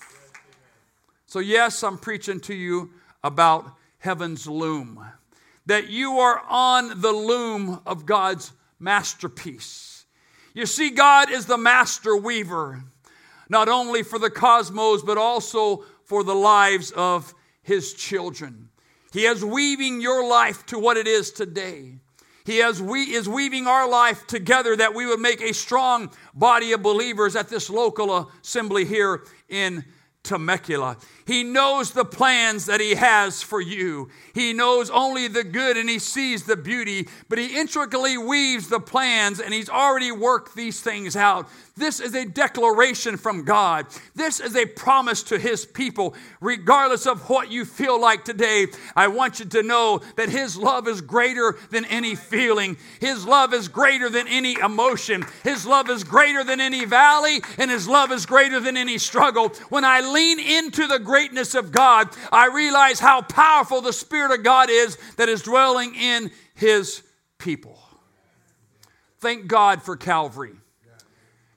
So, 1.27 1.39
yes, 1.39 1.85
I'm 1.85 1.99
preaching 1.99 2.41
to 2.41 2.55
you 2.55 2.91
about 3.23 3.77
heaven's 3.99 4.49
loom 4.49 5.07
that 5.67 5.89
you 5.89 6.19
are 6.19 6.43
on 6.49 7.01
the 7.01 7.13
loom 7.13 7.81
of 7.87 8.07
God's 8.07 8.53
masterpiece. 8.79 10.07
You 10.55 10.67
see, 10.67 10.91
God 10.91 11.31
is 11.31 11.47
the 11.47 11.59
master 11.59 12.17
weaver, 12.17 12.83
not 13.49 13.69
only 13.69 14.03
for 14.03 14.19
the 14.19 14.31
cosmos, 14.31 15.03
but 15.03 15.19
also 15.19 15.85
for 16.05 16.25
the 16.25 16.35
lives 16.35 16.91
of 16.91 17.35
his 17.63 17.95
children. 17.95 18.69
He 19.13 19.27
is 19.27 19.45
weaving 19.45 20.01
your 20.01 20.29
life 20.29 20.67
to 20.67 20.79
what 20.79 20.97
it 20.97 21.07
is 21.07 21.31
today. 21.31 21.95
He 22.45 22.59
has, 22.59 22.81
we, 22.81 23.03
is 23.15 23.29
weaving 23.29 23.67
our 23.67 23.89
life 23.89 24.27
together 24.27 24.75
that 24.77 24.95
we 24.95 25.07
would 25.07 25.21
make 25.21 25.41
a 25.41 25.53
strong 25.53 26.11
body 26.35 26.73
of 26.73 26.83
believers 26.83 27.37
at 27.37 27.49
this 27.49 27.71
local 27.71 28.31
assembly 28.43 28.85
here 28.85 29.23
in 29.49 29.85
Temecula. 30.23 30.97
He 31.27 31.45
knows 31.45 31.93
the 31.93 32.05
plans 32.05 32.67
that 32.67 32.81
He 32.81 32.95
has 32.95 33.43
for 33.43 33.61
you. 33.61 34.09
He 34.35 34.53
knows 34.53 34.91
only 34.91 35.29
the 35.29 35.45
good 35.45 35.77
and 35.77 35.89
He 35.89 35.99
sees 35.99 36.45
the 36.45 36.57
beauty, 36.57 37.09
but 37.29 37.39
He 37.39 37.59
intricately 37.59 38.19
weaves 38.19 38.69
the 38.69 38.81
plans 38.81 39.41
and 39.41 39.53
He's 39.55 39.69
already 39.69 40.13
worked 40.13 40.55
these 40.55 40.81
things 40.81 41.17
out. 41.17 41.49
This 41.77 41.99
is 41.99 42.15
a 42.15 42.27
declaration 42.27 43.17
from 43.17 43.45
God. 43.45 43.87
This 44.15 44.39
is 44.39 44.55
a 44.55 44.67
promise 44.67 45.23
to 45.25 45.39
His 45.39 45.65
people. 45.65 46.15
Regardless 46.41 47.07
of 47.07 47.29
what 47.29 47.51
you 47.51 47.65
feel 47.65 48.01
like 48.01 48.25
today, 48.25 48.67
I 48.95 49.09
want 49.09 49.41
you 49.41 49.47
to 49.47 49.63
know 49.63 50.01
that 50.17 50.29
His 50.29 50.57
love 50.57 50.87
is 50.89 51.01
greater 51.01 51.57
than 51.71 51.85
any 51.87 52.15
feeling. 52.15 52.77
His 53.01 53.27
love 53.27 53.55
is 53.55 53.69
greater 53.69 54.11
than 54.11 54.29
any 54.29 54.59
emotion. 54.61 55.25
His 55.43 55.67
love 55.67 55.89
is 55.89 56.05
greater 56.05 56.45
than 56.45 56.61
any 56.61 56.85
valley, 56.85 57.41
and 57.57 57.71
His 57.71 57.89
love 57.89 58.13
is 58.13 58.27
greater 58.27 58.61
than 58.61 58.77
any 58.77 58.99
struggle. 58.99 59.49
When 59.71 59.85
I 59.85 60.01
lean 60.01 60.39
into 60.39 60.87
the 60.87 60.99
greatness 61.11 61.57
of 61.57 61.73
God, 61.73 62.09
I 62.31 62.47
realize 62.47 63.01
how 63.01 63.21
powerful 63.21 63.81
the 63.81 63.93
Spirit 63.93 64.31
of 64.31 64.45
God 64.45 64.71
is 64.71 64.97
that 65.17 65.29
is 65.29 65.43
dwelling 65.43 65.97
in 65.97 66.31
His 66.55 67.03
people. 67.37 67.77
Thank 69.19 69.49
God 69.49 69.83
for 69.83 69.97
Calvary. 69.97 70.55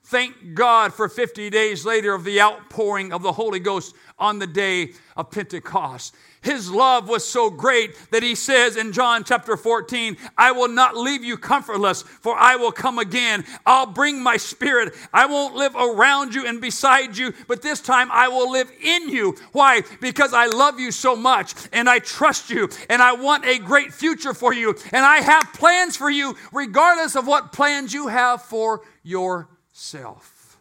Thank 0.05 0.55
God 0.55 0.91
for 0.91 1.07
50 1.07 1.51
days 1.51 1.85
later 1.85 2.15
of 2.15 2.23
the 2.23 2.41
outpouring 2.41 3.13
of 3.13 3.21
the 3.21 3.31
Holy 3.31 3.59
Ghost 3.59 3.95
on 4.17 4.39
the 4.39 4.47
day 4.47 4.93
of 5.15 5.29
Pentecost. 5.29 6.15
His 6.43 6.69
love 6.69 7.07
was 7.07 7.27
so 7.27 7.49
great 7.49 7.95
that 8.11 8.21
he 8.21 8.35
says 8.35 8.75
in 8.75 8.91
John 8.91 9.23
chapter 9.23 9.55
14, 9.55 10.17
I 10.37 10.51
will 10.51 10.67
not 10.67 10.97
leave 10.97 11.23
you 11.23 11.37
comfortless, 11.37 12.01
for 12.01 12.35
I 12.35 12.57
will 12.57 12.73
come 12.73 12.99
again. 12.99 13.45
I'll 13.65 13.85
bring 13.85 14.21
my 14.21 14.35
spirit. 14.35 14.93
I 15.13 15.25
won't 15.25 15.55
live 15.55 15.73
around 15.75 16.35
you 16.35 16.45
and 16.45 16.59
beside 16.59 17.17
you, 17.17 17.33
but 17.47 17.61
this 17.61 17.79
time 17.79 18.09
I 18.11 18.27
will 18.27 18.51
live 18.51 18.69
in 18.83 19.07
you. 19.07 19.37
Why? 19.53 19.83
Because 20.01 20.33
I 20.33 20.47
love 20.47 20.79
you 20.79 20.91
so 20.91 21.15
much 21.15 21.53
and 21.71 21.89
I 21.89 21.99
trust 21.99 22.49
you 22.49 22.69
and 22.89 23.01
I 23.01 23.13
want 23.13 23.45
a 23.45 23.57
great 23.57 23.93
future 23.93 24.33
for 24.33 24.53
you 24.53 24.75
and 24.91 25.05
I 25.05 25.17
have 25.17 25.53
plans 25.53 25.95
for 25.95 26.09
you, 26.09 26.35
regardless 26.51 27.15
of 27.15 27.25
what 27.25 27.53
plans 27.53 27.93
you 27.93 28.09
have 28.09 28.41
for 28.41 28.81
yourself. 29.01 30.57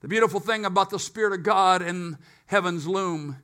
The 0.00 0.08
beautiful 0.08 0.40
thing 0.40 0.64
about 0.64 0.88
the 0.88 0.98
Spirit 0.98 1.34
of 1.34 1.42
God 1.42 1.82
in 1.82 2.16
heaven's 2.46 2.86
loom 2.86 3.36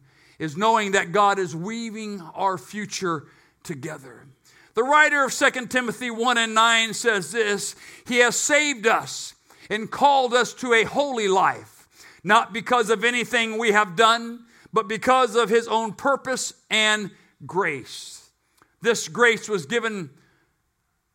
is 0.43 0.57
knowing 0.57 0.91
that 0.91 1.13
God 1.13 1.39
is 1.39 1.55
weaving 1.55 2.21
our 2.35 2.59
future 2.59 3.27
together. 3.63 4.27
The 4.75 4.83
writer 4.83 5.25
of 5.25 5.33
2 5.33 5.67
Timothy 5.69 6.11
1 6.11 6.37
and 6.37 6.53
9 6.53 6.95
says 6.95 7.31
this 7.31 7.77
He 8.09 8.19
has 8.19 8.35
saved 8.35 8.89
us 8.89 9.35
and 9.71 9.89
called 9.89 10.35
us 10.35 10.53
to 10.55 10.73
a 10.73 10.83
holy 10.83 11.29
life, 11.29 11.87
not 12.25 12.53
because 12.53 12.91
of 12.91 13.05
anything 13.05 13.57
we 13.57 13.71
have 13.71 13.95
done, 13.95 14.41
but 14.73 14.89
because 14.89 15.37
of 15.37 15.49
His 15.49 15.69
own 15.69 15.93
purpose 15.93 16.53
and 16.69 17.13
grace. 17.47 18.29
This 18.81 19.07
grace 19.07 19.49
was 19.49 19.65
given 19.65 20.11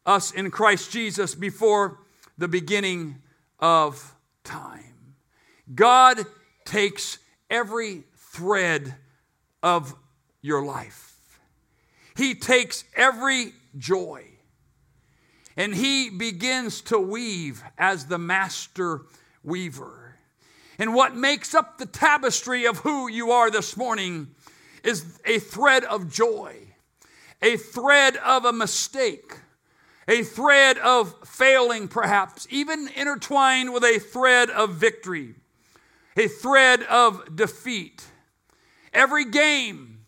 us 0.05 0.31
in 0.31 0.51
Christ 0.51 0.89
Jesus 0.89 1.35
before 1.35 1.99
the 2.37 2.47
beginning 2.47 3.21
of 3.59 4.15
time. 4.45 5.15
God 5.75 6.19
takes 6.63 7.17
every 7.49 8.05
thread 8.15 8.95
of 9.67 9.93
your 10.41 10.63
life, 10.63 11.39
He 12.15 12.35
takes 12.35 12.83
every 12.95 13.53
joy 13.77 14.25
and 15.55 15.75
He 15.75 16.09
begins 16.09 16.81
to 16.83 16.99
weave 16.99 17.63
as 17.77 18.05
the 18.05 18.17
master 18.17 19.01
weaver. 19.43 20.15
And 20.79 20.93
what 20.93 21.15
makes 21.15 21.55
up 21.55 21.77
the 21.77 21.85
tapestry 21.85 22.65
of 22.65 22.77
who 22.79 23.09
you 23.09 23.31
are 23.31 23.49
this 23.49 23.75
morning 23.75 24.27
is 24.83 25.19
a 25.25 25.39
thread 25.39 25.83
of 25.83 26.11
joy, 26.11 26.55
a 27.41 27.57
thread 27.57 28.15
of 28.17 28.45
a 28.45 28.53
mistake 28.53 29.33
a 30.07 30.23
thread 30.23 30.77
of 30.77 31.13
failing, 31.27 31.87
perhaps, 31.87 32.47
even 32.49 32.89
intertwined 32.95 33.73
with 33.73 33.83
a 33.83 33.99
thread 33.99 34.49
of 34.49 34.75
victory, 34.75 35.35
a 36.15 36.27
thread 36.27 36.83
of 36.83 37.35
defeat. 37.35 38.05
Every 38.97 39.25
game, 39.25 40.07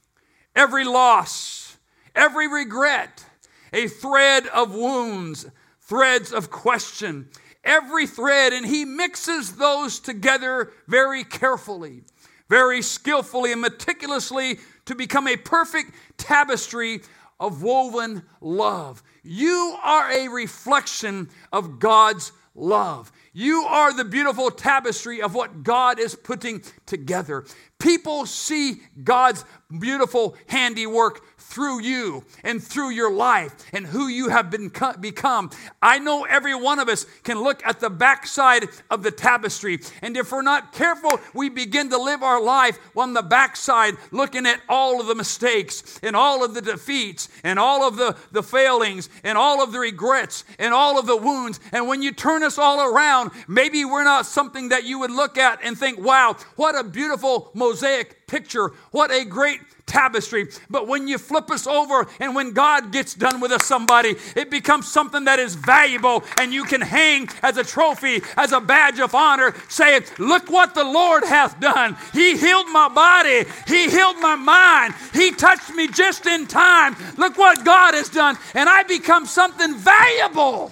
every 0.56 0.84
loss, 0.84 1.78
every 2.16 2.48
regret, 2.48 3.24
a 3.72 3.88
thread 3.88 4.48
of 4.48 4.74
wounds, 4.74 5.46
threads 5.80 6.34
of 6.34 6.50
question, 6.50 7.30
every 7.64 8.08
thread, 8.08 8.52
and 8.52 8.66
he 8.66 8.86
mixes 8.86 9.58
those 9.58 10.00
together 10.00 10.72
very 10.88 11.24
carefully, 11.24 12.02
very 12.50 12.82
skillfully, 12.82 13.52
and 13.52 13.62
meticulously 13.62 14.58
to 14.86 14.96
become 14.96 15.28
a 15.28 15.38
perfect 15.38 15.92
tapestry 16.18 17.02
of 17.40 17.62
woven 17.62 18.24
love. 18.42 19.04
You 19.22 19.78
are 19.84 20.12
a 20.12 20.30
reflection 20.30 21.30
of 21.54 21.78
God's 21.78 22.32
love. 22.56 23.12
You 23.40 23.62
are 23.62 23.94
the 23.94 24.04
beautiful 24.04 24.52
tapestry 24.52 25.22
of 25.22 25.34
what 25.34 25.64
God 25.64 25.98
is 25.98 26.14
putting 26.14 26.62
together. 26.86 27.46
People 27.80 28.26
see 28.26 28.82
God's 29.02 29.46
beautiful 29.80 30.36
handiwork 30.48 31.22
through 31.50 31.82
you 31.82 32.24
and 32.44 32.64
through 32.64 32.92
your 32.92 33.12
life 33.12 33.54
and 33.74 33.88
who 33.88 34.08
you 34.08 34.30
have 34.30 34.52
been, 34.52 34.72
become. 35.00 35.50
I 35.82 35.98
know 35.98 36.26
every 36.26 36.54
one 36.54 36.78
of 36.78 36.88
us 36.88 37.06
can 37.24 37.42
look 37.42 37.66
at 37.66 37.80
the 37.80 37.90
backside 37.90 38.70
of 38.92 39.02
the 39.02 39.12
tapestry, 39.12 39.80
and 40.04 40.16
if 40.16 40.32
we're 40.32 40.44
not 40.44 40.74
careful, 40.74 41.20
we 41.34 41.50
begin 41.50 41.90
to 41.90 41.98
live 41.98 42.22
our 42.22 42.42
life 42.42 42.78
on 42.96 43.14
the 43.14 43.24
backside, 43.24 43.96
looking 44.12 44.46
at 44.46 44.62
all 44.70 45.02
of 45.02 45.08
the 45.08 45.16
mistakes 45.16 46.00
and 46.04 46.16
all 46.16 46.46
of 46.46 46.54
the 46.54 46.62
defeats 46.62 47.30
and 47.44 47.58
all 47.58 47.88
of 47.88 47.98
the, 47.98 48.16
the 48.32 48.44
failings 48.44 49.10
and 49.24 49.38
all 49.38 49.64
of 49.64 49.72
the 49.72 49.80
regrets 49.80 50.44
and 50.60 50.74
all 50.74 51.00
of 51.00 51.08
the 51.08 51.18
wounds. 51.18 51.60
And 51.72 51.88
when 51.88 52.04
you 52.04 52.12
turn 52.12 52.44
us 52.44 52.60
all 52.60 52.94
around, 52.94 53.32
maybe 53.48 53.86
we're 53.86 54.04
not 54.04 54.28
something 54.28 54.70
that 54.70 54.84
you 54.84 55.00
would 55.00 55.12
look 55.12 55.38
at 55.38 55.60
and 55.64 55.78
think, 55.78 56.00
wow, 56.00 56.36
what 56.56 56.78
a 56.78 56.84
beautiful 56.84 57.50
mosaic 57.56 58.19
picture, 58.30 58.72
what 58.92 59.12
a 59.12 59.26
great 59.26 59.60
tapestry. 59.90 60.48
But 60.70 60.88
when 60.88 61.08
you 61.08 61.18
flip 61.18 61.50
us 61.52 61.68
over 61.68 62.08
and 62.20 62.36
when 62.36 62.54
God 62.54 62.92
gets 62.92 63.14
done 63.14 63.42
with 63.42 63.52
us, 63.52 63.66
somebody, 63.66 64.16
it 64.36 64.50
becomes 64.50 64.90
something 64.90 65.26
that 65.26 65.40
is 65.40 65.56
valuable 65.56 66.24
and 66.40 66.54
you 66.54 66.64
can 66.64 66.80
hang 66.80 67.28
as 67.44 67.58
a 67.58 67.64
trophy, 67.64 68.22
as 68.38 68.52
a 68.52 68.62
badge 68.62 69.00
of 69.00 69.14
honor, 69.14 69.54
saying, 69.68 70.04
Look 70.18 70.50
what 70.50 70.76
the 70.76 70.84
Lord 70.84 71.24
hath 71.24 71.60
done. 71.60 71.98
He 72.14 72.38
healed 72.38 72.70
my 72.70 72.88
body, 72.88 73.46
He 73.68 73.90
healed 73.90 74.18
my 74.20 74.36
mind, 74.36 74.94
He 75.14 75.32
touched 75.32 75.72
me 75.72 75.88
just 75.88 76.26
in 76.26 76.48
time. 76.48 76.96
Look 77.18 77.38
what 77.38 77.66
God 77.66 77.94
has 77.96 78.10
done. 78.10 78.38
And 78.54 78.70
I 78.70 78.84
become 78.84 79.26
something 79.26 79.76
valuable 79.76 80.72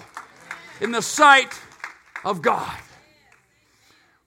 in 0.80 0.92
the 0.92 1.02
sight 1.02 1.52
of 2.24 2.40
God. 2.40 2.78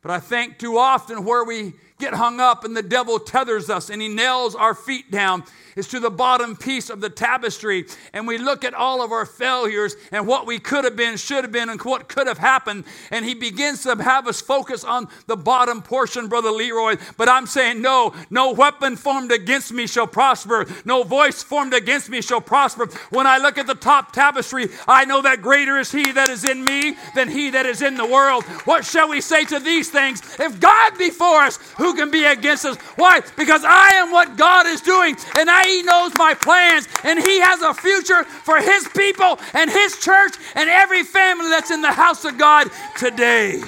But 0.01 0.11
I 0.11 0.19
think 0.19 0.57
too 0.57 0.77
often 0.77 1.23
where 1.23 1.43
we 1.45 1.73
get 2.01 2.13
hung 2.13 2.39
up 2.39 2.65
and 2.65 2.75
the 2.75 2.83
devil 2.83 3.19
tethers 3.19 3.69
us 3.69 3.89
and 3.89 4.01
he 4.01 4.07
nails 4.09 4.55
our 4.55 4.73
feet 4.75 5.09
down 5.09 5.43
is 5.75 5.87
to 5.89 5.99
the 5.99 6.09
bottom 6.09 6.55
piece 6.55 6.89
of 6.89 7.01
the 7.01 7.09
tapestry 7.09 7.85
and 8.13 8.27
we 8.27 8.37
look 8.37 8.63
at 8.63 8.73
all 8.73 9.01
of 9.01 9.11
our 9.11 9.25
failures 9.25 9.95
and 10.11 10.27
what 10.27 10.45
we 10.45 10.59
could 10.59 10.83
have 10.83 10.95
been, 10.95 11.17
should 11.17 11.43
have 11.43 11.51
been, 11.51 11.69
and 11.69 11.81
what 11.81 12.07
could 12.07 12.27
have 12.27 12.37
happened. 12.37 12.83
And 13.11 13.25
he 13.25 13.33
begins 13.33 13.83
to 13.83 13.95
have 14.01 14.27
us 14.27 14.41
focus 14.41 14.83
on 14.83 15.07
the 15.27 15.37
bottom 15.37 15.81
portion, 15.81 16.27
Brother 16.27 16.51
Leroy. 16.51 16.97
But 17.17 17.29
I'm 17.29 17.45
saying, 17.45 17.81
no, 17.81 18.13
no 18.29 18.51
weapon 18.53 18.95
formed 18.95 19.31
against 19.31 19.73
me 19.73 19.87
shall 19.87 20.07
prosper, 20.07 20.65
no 20.85 21.03
voice 21.03 21.43
formed 21.43 21.73
against 21.73 22.09
me 22.09 22.21
shall 22.21 22.41
prosper. 22.41 22.87
When 23.09 23.27
I 23.27 23.37
look 23.37 23.57
at 23.57 23.67
the 23.67 23.75
top 23.75 24.11
tapestry, 24.11 24.69
I 24.87 25.05
know 25.05 25.21
that 25.21 25.41
greater 25.41 25.77
is 25.77 25.91
he 25.91 26.11
that 26.11 26.29
is 26.29 26.43
in 26.43 26.63
me 26.63 26.95
than 27.15 27.29
he 27.29 27.49
that 27.51 27.65
is 27.65 27.81
in 27.81 27.95
the 27.95 28.05
world. 28.05 28.43
What 28.65 28.85
shall 28.85 29.09
we 29.09 29.21
say 29.21 29.45
to 29.45 29.59
these 29.59 29.89
things? 29.89 30.21
If 30.39 30.59
God 30.59 30.97
be 30.97 31.09
for 31.09 31.41
us, 31.41 31.57
who 31.77 31.93
can 31.93 32.11
be 32.11 32.25
against 32.25 32.65
us? 32.65 32.77
Why? 32.95 33.21
Because 33.37 33.63
I 33.63 33.89
am 33.95 34.11
what 34.11 34.37
God 34.37 34.65
is 34.67 34.81
doing, 34.81 35.15
and 35.37 35.49
I 35.49 35.60
he 35.63 35.83
knows 35.83 36.11
my 36.15 36.33
plans, 36.33 36.87
and 37.03 37.19
He 37.19 37.39
has 37.39 37.61
a 37.61 37.73
future 37.73 38.23
for 38.23 38.59
His 38.59 38.87
people 38.89 39.39
and 39.53 39.69
His 39.69 39.97
church 39.99 40.33
and 40.55 40.69
every 40.69 41.03
family 41.03 41.49
that's 41.49 41.71
in 41.71 41.81
the 41.81 41.91
house 41.91 42.25
of 42.25 42.37
God 42.37 42.69
today. 42.97 43.61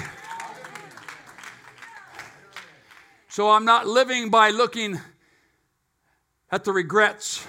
So 3.29 3.49
I'm 3.49 3.65
not 3.65 3.87
living 3.87 4.29
by 4.29 4.51
looking 4.51 4.99
at 6.51 6.63
the 6.63 6.71
regrets. 6.71 7.45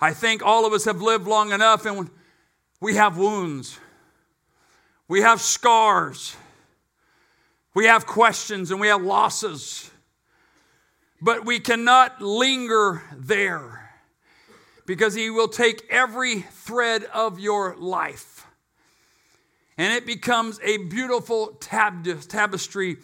I 0.00 0.12
think 0.12 0.42
all 0.42 0.66
of 0.66 0.72
us 0.72 0.84
have 0.84 1.00
lived 1.00 1.26
long 1.26 1.52
enough 1.52 1.86
and 1.86 2.10
we 2.80 2.96
have 2.96 3.16
wounds, 3.16 3.78
we 5.08 5.20
have 5.20 5.40
scars, 5.40 6.36
we 7.74 7.86
have 7.86 8.06
questions, 8.06 8.70
and 8.70 8.80
we 8.80 8.88
have 8.88 9.02
losses. 9.02 9.89
But 11.20 11.44
we 11.44 11.60
cannot 11.60 12.22
linger 12.22 13.02
there 13.14 13.90
because 14.86 15.14
He 15.14 15.30
will 15.30 15.48
take 15.48 15.86
every 15.90 16.40
thread 16.40 17.04
of 17.04 17.38
your 17.38 17.76
life 17.76 18.40
and 19.80 19.94
it 19.94 20.04
becomes 20.04 20.60
a 20.62 20.76
beautiful 20.76 21.56
tab- 21.58 22.04
tapestry 22.28 22.98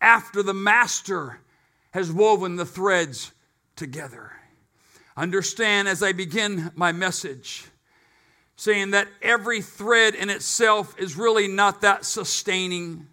after 0.00 0.42
the 0.42 0.52
Master 0.52 1.38
has 1.92 2.10
woven 2.10 2.56
the 2.56 2.66
threads 2.66 3.30
together. 3.76 4.32
Understand 5.16 5.86
as 5.86 6.02
I 6.02 6.10
begin 6.10 6.72
my 6.74 6.90
message, 6.90 7.66
saying 8.56 8.90
that 8.90 9.06
every 9.22 9.62
thread 9.62 10.16
in 10.16 10.28
itself 10.28 10.92
is 10.98 11.14
really 11.14 11.46
not 11.46 11.82
that 11.82 12.04
sustaining 12.04 13.06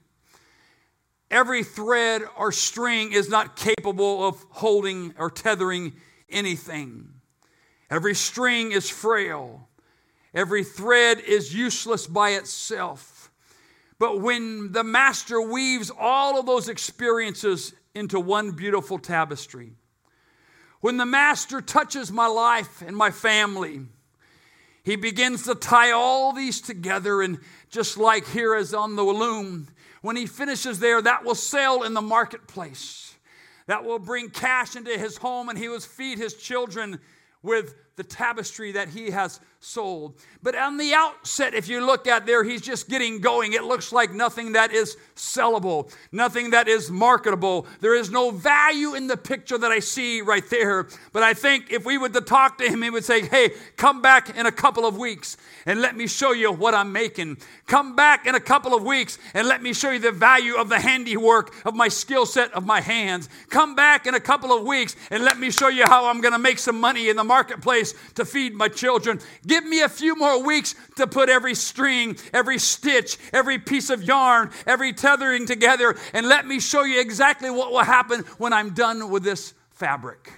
Every 1.32 1.64
thread 1.64 2.22
or 2.38 2.52
string 2.52 3.12
is 3.12 3.30
not 3.30 3.56
capable 3.56 4.28
of 4.28 4.46
holding 4.50 5.14
or 5.18 5.30
tethering 5.30 5.94
anything. 6.30 7.10
Every 7.90 8.16
string 8.16 8.72
is 8.72 8.90
frail. 8.90 9.68
Every 10.34 10.64
thread 10.64 11.20
is 11.20 11.56
useless 11.56 12.08
by 12.08 12.32
itself. 12.32 13.32
But 13.98 14.22
when 14.22 14.74
the 14.74 14.84
master 14.84 15.42
weaves 15.42 15.92
all 15.98 16.40
of 16.40 16.46
those 16.46 16.68
experiences 16.68 17.74
into 17.94 18.20
one 18.20 18.52
beautiful 18.52 19.00
tapestry, 19.00 19.74
when 20.82 20.98
the 20.98 21.06
master 21.06 21.62
touches 21.62 22.12
my 22.12 22.28
life 22.28 22.82
and 22.82 22.96
my 22.96 23.10
family, 23.10 23.86
he 24.84 24.98
begins 24.98 25.44
to 25.44 25.56
tie 25.56 25.92
all 25.92 26.34
these 26.34 26.62
together, 26.62 27.22
and 27.22 27.40
just 27.72 27.98
like 27.98 28.28
here 28.28 28.54
as 28.54 28.74
on 28.74 28.96
the 28.96 29.04
loom, 29.04 29.68
when 30.06 30.16
he 30.16 30.28
finishes 30.28 30.80
there, 30.80 31.02
that 31.02 31.26
will 31.26 31.36
sell 31.36 31.82
in 31.82 31.96
the 31.96 32.02
marketplace. 32.02 33.16
That 33.66 33.84
will 33.84 33.98
bring 33.98 34.30
cash 34.30 34.76
into 34.76 34.92
his 34.92 35.18
home, 35.18 35.50
and 35.50 35.58
he 35.58 35.68
will 35.68 35.80
feed 35.80 36.20
his 36.20 36.36
children 36.36 37.00
with 37.42 37.74
the 37.96 38.04
tapestry 38.04 38.74
that 38.74 38.90
he 38.90 39.12
has 39.12 39.40
sold. 39.62 40.14
But 40.44 40.56
on 40.56 40.78
the 40.78 40.94
outset, 40.94 41.54
if 41.54 41.68
you 41.68 41.84
look 41.84 42.08
at 42.08 42.26
there, 42.26 42.44
he's 42.44 42.62
just 42.62 42.90
getting 42.90 43.20
going. 43.20 43.54
It 43.54 43.64
looks 43.64 43.92
like 43.92 44.14
nothing 44.14 44.52
that 44.52 44.72
is 44.72 44.98
sellable, 45.16 45.92
nothing 46.12 46.52
that 46.52 46.68
is 46.68 46.92
marketable. 46.92 47.66
There 47.80 47.96
is 47.96 48.12
no 48.12 48.32
value 48.32 48.96
in 48.96 49.08
the 49.08 49.18
picture 49.18 49.58
that 49.58 49.72
I 49.72 49.80
see 49.80 50.22
right 50.22 50.48
there. 50.50 50.88
But 51.14 51.24
I 51.24 51.34
think 51.34 51.72
if 51.72 51.86
we 51.86 51.98
were 51.98 52.10
to 52.10 52.22
talk 52.22 52.58
to 52.60 52.66
him, 52.66 52.82
he 52.82 52.90
would 52.90 53.06
say, 53.06 53.26
Hey, 53.26 53.52
come 53.78 54.02
back 54.02 54.38
in 54.38 54.46
a 54.46 54.52
couple 54.52 54.86
of 54.86 54.98
weeks 54.98 55.38
and 55.66 55.82
let 55.82 55.96
me 55.96 56.06
show 56.06 56.34
you 56.34 56.52
what 56.52 56.76
I'm 56.76 56.92
making. 56.92 57.38
Come 57.66 57.96
back 57.96 58.28
in 58.28 58.36
a 58.36 58.40
couple 58.40 58.76
of 58.76 58.84
weeks 58.84 59.18
and 59.34 59.48
let 59.48 59.64
me 59.64 59.74
show 59.74 59.92
you 59.92 60.00
the 60.00 60.12
value 60.12 60.56
of 60.56 60.70
the 60.70 60.80
handiwork 60.80 61.56
of 61.66 61.74
my 61.74 61.88
skill 61.88 62.26
set 62.26 62.54
of 62.54 62.66
my 62.66 62.82
hands. 62.82 63.30
Come 63.50 63.74
back 63.74 64.06
in 64.06 64.14
a 64.14 64.20
couple 64.20 64.56
of 64.56 64.64
weeks 64.66 64.96
and 65.10 65.24
let 65.24 65.40
me 65.40 65.50
show 65.50 65.70
you 65.70 65.86
how 65.86 66.08
I'm 66.08 66.22
going 66.22 66.34
to 66.34 66.40
make 66.40 66.60
some 66.60 66.80
money 66.80 67.10
in 67.10 67.16
the 67.16 67.24
marketplace 67.24 67.85
to 68.16 68.26
feed 68.26 68.54
my 68.56 68.68
children. 68.68 69.20
Give 69.46 69.66
me 69.66 69.82
a 69.82 69.90
few 69.90 70.16
more 70.16 70.42
weeks 70.44 70.76
to 70.96 71.08
put 71.08 71.30
every 71.30 71.56
string, 71.56 72.18
every 72.34 72.58
stitch, 72.58 73.18
every 73.34 73.60
piece 73.60 73.90
of 73.90 74.04
yarn, 74.04 74.52
every 74.66 74.94
tethering 74.94 75.46
together, 75.46 75.96
and 76.14 76.28
let 76.28 76.48
me 76.48 76.60
show 76.60 76.84
you 76.84 77.00
exactly 77.00 77.50
what 77.50 77.72
will 77.72 77.84
happen 77.84 78.22
when 78.38 78.54
I'm 78.54 78.74
done 78.74 79.10
with 79.10 79.24
this 79.24 79.54
fabric. 79.72 80.32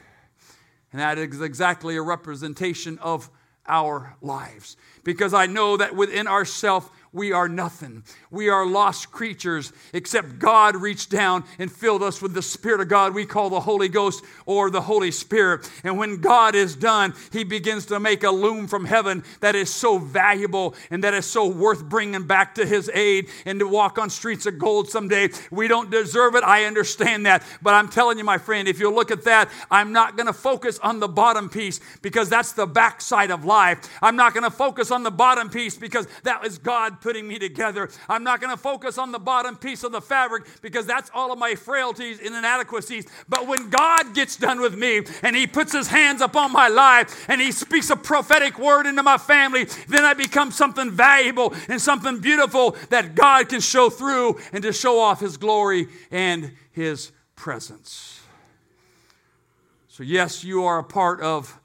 And 0.91 1.01
that 1.01 1.17
is 1.17 1.41
exactly 1.41 1.95
a 1.95 2.01
representation 2.01 2.97
of 2.99 3.29
our 3.67 4.15
lives. 4.21 4.77
Because 5.03 5.33
I 5.33 5.45
know 5.45 5.77
that 5.77 5.95
within 5.95 6.27
ourselves, 6.27 6.89
we 7.17 7.34
are 7.34 7.49
nothing. 7.49 8.03
We 8.30 8.49
are 8.49 8.65
lost 8.65 9.12
creatures, 9.12 9.73
except 9.91 10.39
God 10.39 10.75
reached 10.75 11.10
down 11.10 11.43
and 11.60 11.71
filled 11.71 12.03
us 12.03 12.21
with 12.21 12.34
the 12.34 12.41
Spirit 12.41 12.80
of 12.80 12.88
God 12.88 13.13
we 13.13 13.25
call 13.25 13.49
the 13.49 13.60
Holy 13.60 13.89
Ghost 13.89 14.23
or 14.45 14.69
the 14.69 14.82
Holy 14.82 15.12
Spirit. 15.12 15.69
And 15.84 15.97
when 15.97 16.21
God 16.21 16.56
is 16.56 16.75
done, 16.75 17.13
He 17.32 17.43
begins 17.43 17.88
to 17.88 17.99
make 17.99 18.23
a 18.23 18.30
loom 18.30 18.67
from 18.67 18.86
heaven 18.86 19.23
that 19.39 19.56
is 19.56 19.73
so 19.73 19.97
valuable 19.97 20.75
and 20.91 21.03
that 21.03 21.13
is 21.13 21.25
so 21.25 21.47
worth 21.47 21.84
bringing 21.84 22.27
back 22.27 22.56
to 22.56 22.65
His 22.65 22.89
aid 22.93 23.30
and 23.45 23.60
to 23.60 23.67
walk 23.67 23.97
on 23.97 24.10
streets 24.10 24.45
of 24.45 24.60
gold 24.60 24.89
someday. 24.89 25.30
We 25.51 25.67
don't 25.67 25.89
deserve 25.89 26.36
it. 26.36 26.43
I 26.43 26.65
understand 26.65 27.25
that. 27.25 27.43
But 27.62 27.73
I'm 27.73 27.89
telling 27.89 28.17
you, 28.17 28.23
my 28.23 28.38
friend, 28.38 28.67
if 28.67 28.80
you 28.80 28.93
look 28.93 29.10
at 29.10 29.23
that, 29.23 29.49
I'm 29.71 29.91
not 29.91 30.15
going 30.15 30.27
to 30.27 30.34
focus 30.34 30.80
on 30.80 30.99
the 30.99 31.08
bottom 31.08 31.49
piece 31.49 31.80
because 32.03 32.30
that's 32.30 32.51
the 32.51 32.67
backside 32.67 33.32
of 33.32 33.43
life. 33.43 33.80
I'm 34.03 34.15
not 34.15 34.34
going 34.34 34.43
to 34.43 34.51
focus 34.51 34.91
on 34.91 35.01
the 35.01 35.12
bottom 35.12 35.49
piece 35.49 35.75
because 35.75 36.08
that 36.23 36.45
is 36.45 36.60
God 36.60 37.01
putting 37.08 37.26
me 37.26 37.39
together. 37.39 37.89
I'm 38.10 38.26
not 38.26 38.41
going 38.41 38.54
to 38.54 38.62
focus 38.62 38.98
on 38.98 39.13
the 39.13 39.17
bottom 39.17 39.56
piece 39.56 39.86
of 39.86 39.93
the 39.93 40.02
fabric 40.02 40.43
because 40.62 40.86
that's 40.86 41.10
all 41.13 41.32
of 41.32 41.39
my 41.39 41.56
frailties 41.56 42.20
and 42.20 42.36
inadequacies. 42.36 43.08
But 43.30 43.48
when 43.48 43.70
God 43.70 44.13
gets 44.13 44.36
done 44.36 44.60
with 44.60 44.78
me 44.78 45.04
and 45.24 45.34
He 45.34 45.48
puts 45.48 45.72
His 45.72 45.88
hands 45.88 46.20
upon 46.20 46.52
my 46.52 46.67
life 46.67 47.30
and 47.30 47.39
He 47.39 47.54
speaks 47.54 47.89
a 47.91 47.96
prophetic 47.96 48.60
word 48.60 48.88
into 48.88 49.04
my 49.04 49.17
family, 49.17 49.67
then 49.88 50.04
I 50.04 50.15
become 50.15 50.52
something 50.52 50.91
valuable 50.91 51.54
and 51.70 51.82
something 51.82 52.20
beautiful 52.20 52.76
that 52.89 53.15
God 53.15 53.48
can 53.48 53.62
show 53.62 53.89
through 53.89 54.41
and 54.52 54.62
to 54.63 54.74
show 54.74 55.00
off 55.00 55.22
His 55.22 55.38
glory 55.38 55.88
and 56.12 56.52
His 56.74 57.13
presence. 57.38 58.20
So, 59.88 60.04
yes, 60.04 60.43
you 60.43 60.65
are 60.65 60.80
a 60.80 60.84
part 60.84 61.22
of 61.22 61.58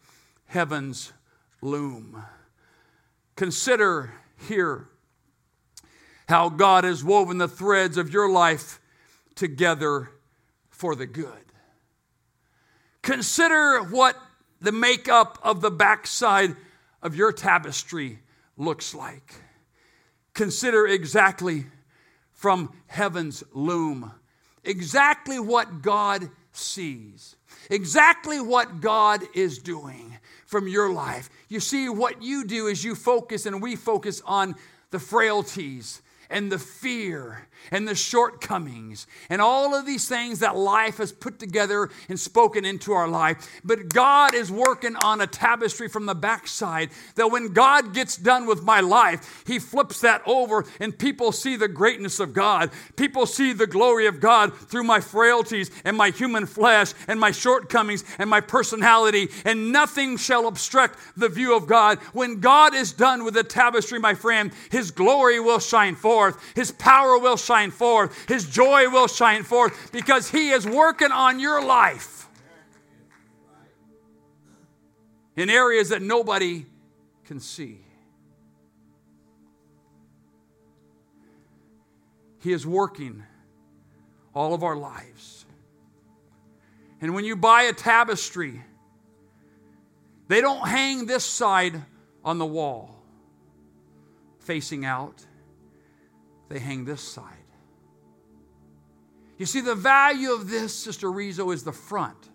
heaven's 0.47 1.13
loom. 1.61 2.23
Consider 3.35 4.15
here 4.49 4.87
how 6.33 6.49
God 6.49 6.85
has 6.85 7.05
woven 7.05 7.37
the 7.37 7.47
threads 7.47 7.99
of 7.99 8.11
your 8.11 8.31
life 8.31 8.81
together 9.35 10.09
for 10.71 10.97
the 10.97 11.05
good. 11.05 11.45
Consider 13.03 13.83
what 13.83 14.16
the 14.59 14.73
makeup 14.73 15.38
of 15.42 15.61
the 15.61 15.71
backside 15.71 16.57
of 17.03 17.14
your 17.14 17.33
tapestry 17.33 18.21
looks 18.57 18.95
like. 18.95 19.35
Consider 20.33 20.87
exactly 20.87 21.66
from 22.33 22.73
heaven's 22.87 23.45
loom 23.53 24.11
exactly 24.64 25.38
what 25.38 25.83
God 25.83 26.31
sees, 26.53 27.37
exactly 27.71 28.40
what 28.40 28.81
God 28.81 29.23
is 29.35 29.59
doing 29.59 30.16
from 30.47 30.68
your 30.68 30.92
life. 30.92 31.31
You 31.49 31.61
see, 31.61 31.88
what 31.88 32.23
you 32.23 32.45
do 32.45 32.66
is 32.66 32.85
you 32.85 32.95
focus 32.95 33.47
and 33.47 33.61
we 33.61 33.77
focus 33.77 34.23
on 34.25 34.55
the 34.90 34.99
frailties 34.99 36.02
and 36.33 36.51
the 36.51 36.59
fear 36.59 37.47
and 37.71 37.87
the 37.87 37.95
shortcomings 37.95 39.07
and 39.31 39.40
all 39.40 39.75
of 39.75 39.87
these 39.87 40.09
things 40.09 40.40
that 40.40 40.57
life 40.57 40.97
has 40.97 41.12
put 41.12 41.38
together 41.38 41.90
and 42.09 42.18
spoken 42.18 42.64
into 42.64 42.92
our 42.92 43.09
life. 43.09 43.61
But 43.64 43.88
God 43.88 44.35
is 44.35 44.51
working 44.51 44.97
on 44.97 45.21
a 45.21 45.27
tapestry 45.27 45.88
from 45.88 46.07
the 46.07 46.14
backside 46.14 46.90
that 47.14 47.31
when 47.31 47.53
God 47.53 47.95
gets 47.95 48.16
done 48.16 48.47
with 48.47 48.62
my 48.62 48.81
life, 48.81 49.45
He 49.47 49.59
flips 49.59 50.01
that 50.01 50.23
over 50.27 50.64
and 50.81 50.99
people 50.99 51.33
see 51.33 51.57
the 51.57 51.68
greatness 51.68 52.18
of 52.21 52.33
God. 52.33 52.71
People 52.97 53.27
see 53.27 53.53
the 53.53 53.66
glory 53.66 54.07
of 54.07 54.21
God 54.21 54.57
through 54.57 54.85
my 54.85 55.01
frailties 55.01 55.71
and 55.85 55.97
my 55.97 56.11
human 56.11 56.47
flesh 56.47 56.92
and 57.07 57.21
my 57.21 57.31
shortcomings 57.31 58.05
and 58.18 58.29
my 58.29 58.40
personality, 58.40 59.29
and 59.45 59.73
nothing 59.73 60.16
shall 60.16 60.47
obstruct 60.47 60.99
the 61.16 61.29
view 61.29 61.57
of 61.57 61.66
God. 61.66 61.99
When 62.12 62.40
God 62.40 62.75
is 62.75 62.92
done 62.92 63.25
with 63.25 63.35
the 63.35 63.45
tapestry, 63.45 63.99
my 63.99 64.14
friend, 64.14 64.53
His 64.71 64.90
glory 64.90 65.38
will 65.40 65.59
shine 65.59 65.95
forth, 65.95 66.22
His 66.55 66.73
power 66.73 67.19
will 67.19 67.37
shine 67.37 67.63
shine 67.63 67.71
forth, 67.71 68.29
His 68.29 68.49
joy 68.49 68.89
will 68.89 69.09
shine 69.09 69.43
forth 69.43 69.93
because 69.93 70.31
He 70.31 70.51
is 70.51 70.67
working 70.67 71.13
on 71.13 71.39
your 71.39 71.65
life 71.65 72.29
in 75.37 75.51
areas 75.51 75.91
that 75.91 76.03
nobody 76.03 76.67
can 77.25 77.41
see. 77.41 77.79
He 82.41 82.53
is 82.53 82.67
working 82.67 83.23
all 84.35 84.53
of 84.53 84.65
our 84.65 84.77
lives. 84.77 85.45
And 87.01 87.15
when 87.15 87.25
you 87.25 87.37
buy 87.37 87.63
a 87.65 87.73
tapestry, 87.73 88.63
they 90.29 90.41
don't 90.41 90.67
hang 90.67 91.07
this 91.07 91.25
side 91.25 91.81
on 92.25 92.39
the 92.39 92.47
wall 92.47 93.03
facing 94.41 94.85
out, 94.85 95.25
they 96.53 96.59
hang 96.59 96.85
this 96.85 97.01
side. 97.01 97.25
You 99.38 99.47
see, 99.47 99.62
the 99.62 99.75
value 99.75 100.33
of 100.33 100.51
this, 100.51 100.75
Sister 100.75 101.11
Rizzo, 101.11 101.51
is 101.51 101.65
the 101.65 101.73
front, 101.73 102.29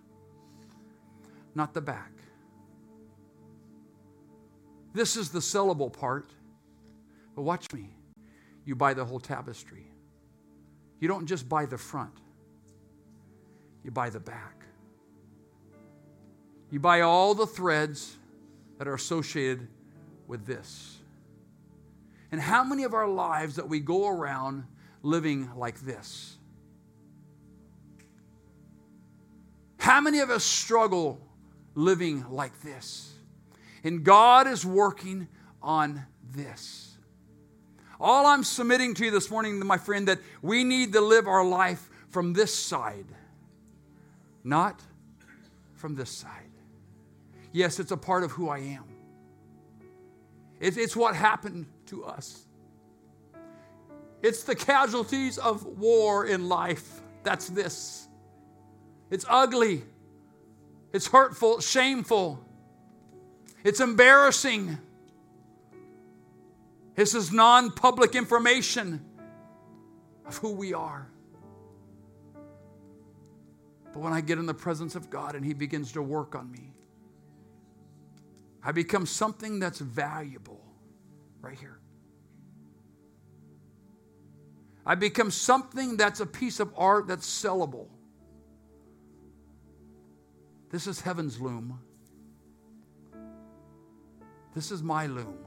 not 1.54 1.76
the 1.76 1.82
back. 1.82 2.12
This 4.94 5.16
is 5.16 5.30
the 5.30 5.40
sellable 5.40 5.94
part. 5.94 6.32
But 7.36 7.44
watch 7.44 7.72
me. 7.72 7.92
You 8.66 8.76
buy 8.76 8.96
the 8.96 9.06
whole 9.06 9.20
tapestry. 9.20 9.86
You 11.00 11.08
don't 11.08 11.28
just 11.28 11.48
buy 11.48 11.68
the 11.68 11.78
front, 11.78 12.18
you 13.84 13.92
buy 13.92 14.10
the 14.10 14.20
back. 14.20 14.64
You 16.72 16.80
buy 16.80 17.02
all 17.02 17.36
the 17.36 17.46
threads 17.46 18.18
that 18.80 18.88
are 18.88 18.96
associated 18.96 19.68
with 20.26 20.48
this. 20.48 20.97
And 22.32 22.42
how 22.42 22.64
many 22.64 22.84
of 22.84 22.94
our 22.94 23.08
lives 23.08 23.56
that 23.56 23.70
we 23.70 23.80
go 23.80 24.08
around 24.08 24.66
living 25.02 25.50
like 25.56 25.80
this? 25.82 26.38
How 29.78 30.02
many 30.02 30.20
of 30.20 30.30
us 30.30 30.44
struggle 30.44 31.20
living 31.74 32.26
like 32.30 32.62
this? 32.62 33.14
And 33.84 34.04
God 34.04 34.48
is 34.48 34.66
working 34.66 35.30
on 35.62 36.06
this. 36.34 36.98
All 38.00 38.26
I'm 38.26 38.44
submitting 38.44 38.94
to 38.96 39.06
you 39.06 39.12
this 39.12 39.32
morning, 39.32 39.66
my 39.66 39.78
friend, 39.78 40.08
that 40.08 40.20
we 40.42 40.64
need 40.64 40.94
to 40.94 41.02
live 41.02 41.28
our 41.28 41.46
life 41.46 41.90
from 42.10 42.34
this 42.34 42.54
side, 42.54 43.06
not 44.44 44.82
from 45.74 45.96
this 45.96 46.10
side. 46.10 46.52
Yes, 47.54 47.80
it's 47.80 47.92
a 47.92 47.98
part 47.98 48.24
of 48.24 48.32
who 48.32 48.50
I 48.50 48.60
am. 48.60 48.84
It's, 50.60 50.76
it's 50.78 50.96
what 50.96 51.16
happened 51.16 51.68
to 51.88 52.06
us. 52.06 52.46
It's 54.22 54.44
the 54.44 54.56
casualties 54.56 55.38
of 55.38 55.66
war 55.66 56.26
in 56.26 56.50
life. 56.50 57.02
That's 57.24 57.50
this. 57.50 58.08
It's 59.10 59.26
ugly. 59.30 59.84
It's 60.94 61.08
hurtful, 61.08 61.60
shameful. 61.60 62.44
It's 63.64 63.80
embarrassing. 63.80 64.78
This 66.96 67.14
is 67.14 67.32
non 67.32 67.72
public 67.72 68.16
information 68.16 69.04
of 70.26 70.38
who 70.38 70.52
we 70.52 70.74
are. 70.74 71.08
But 73.94 74.00
when 74.00 74.14
I 74.14 74.22
get 74.22 74.38
in 74.38 74.46
the 74.46 74.54
presence 74.54 74.96
of 74.96 75.10
God 75.10 75.36
and 75.36 75.46
He 75.46 75.54
begins 75.54 75.92
to 75.94 76.02
work 76.02 76.36
on 76.36 76.52
me, 76.52 76.72
I 78.64 78.72
become 78.72 79.06
something 79.06 79.60
that's 79.60 79.80
valuable 79.80 80.67
right 81.48 81.58
here. 81.58 81.80
I 84.86 84.96
become 84.96 85.32
something 85.32 85.96
that's 85.96 86.20
a 86.20 86.26
piece 86.26 86.60
of 86.60 86.74
art 86.78 87.08
that's 87.08 87.26
sellable. 87.26 87.88
This 90.72 90.88
is 90.88 91.00
heaven's 91.00 91.40
loom. 91.40 91.80
This 94.56 94.72
is 94.72 94.84
my 94.84 95.08
loom. 95.08 95.38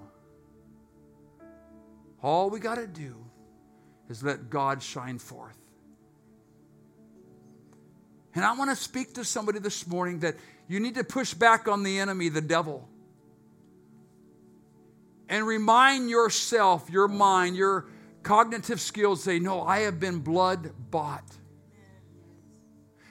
All 2.23 2.49
we 2.49 2.61
got 2.61 2.77
to 2.77 2.87
do 2.87 3.17
is 4.09 4.23
let 4.23 4.49
God 4.49 4.83
shine 4.83 5.19
forth. 5.19 5.59
And 8.35 8.45
I 8.45 8.57
want 8.57 8.71
to 8.71 8.77
speak 8.77 9.15
to 9.15 9.25
somebody 9.25 9.59
this 9.59 9.87
morning 9.87 10.21
that 10.21 10.37
you 10.69 10.81
need 10.81 10.95
to 10.95 11.05
push 11.05 11.35
back 11.35 11.69
on 11.69 11.83
the 11.83 11.99
enemy, 11.99 12.31
the 12.31 12.41
devil, 12.41 12.90
and 15.31 15.47
remind 15.47 16.11
yourself, 16.11 16.91
your 16.91 17.07
mind, 17.07 17.57
your 17.57 17.87
cognitive 18.25 18.81
skills 18.81 19.23
say, 19.23 19.39
No, 19.39 19.63
I 19.63 19.81
have 19.81 19.99
been 20.01 20.19
blood 20.19 20.73
bought. 20.91 21.25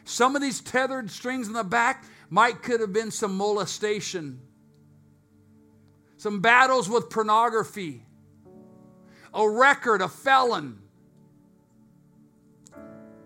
Some 0.04 0.36
of 0.36 0.42
these 0.42 0.60
tethered 0.60 1.10
strings 1.10 1.48
in 1.48 1.54
the 1.54 1.64
back 1.64 2.04
might 2.30 2.62
could 2.62 2.82
have 2.82 2.92
been 2.92 3.10
some 3.10 3.38
molestation, 3.38 4.42
some 6.18 6.42
battles 6.42 6.90
with 6.90 7.10
pornography, 7.10 8.04
a 9.34 9.50
record, 9.50 10.02
a 10.02 10.10
felon, 10.10 10.78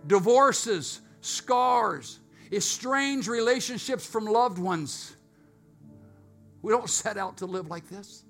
divorces, 0.05 1.01
scars, 1.21 2.19
estranged 2.51 3.27
relationships 3.27 4.05
from 4.05 4.25
loved 4.25 4.59
ones. 4.59 5.15
We 6.61 6.71
don't 6.71 6.89
set 6.89 7.17
out 7.17 7.37
to 7.37 7.47
live 7.47 7.67
like 7.67 7.89
this. 7.89 8.22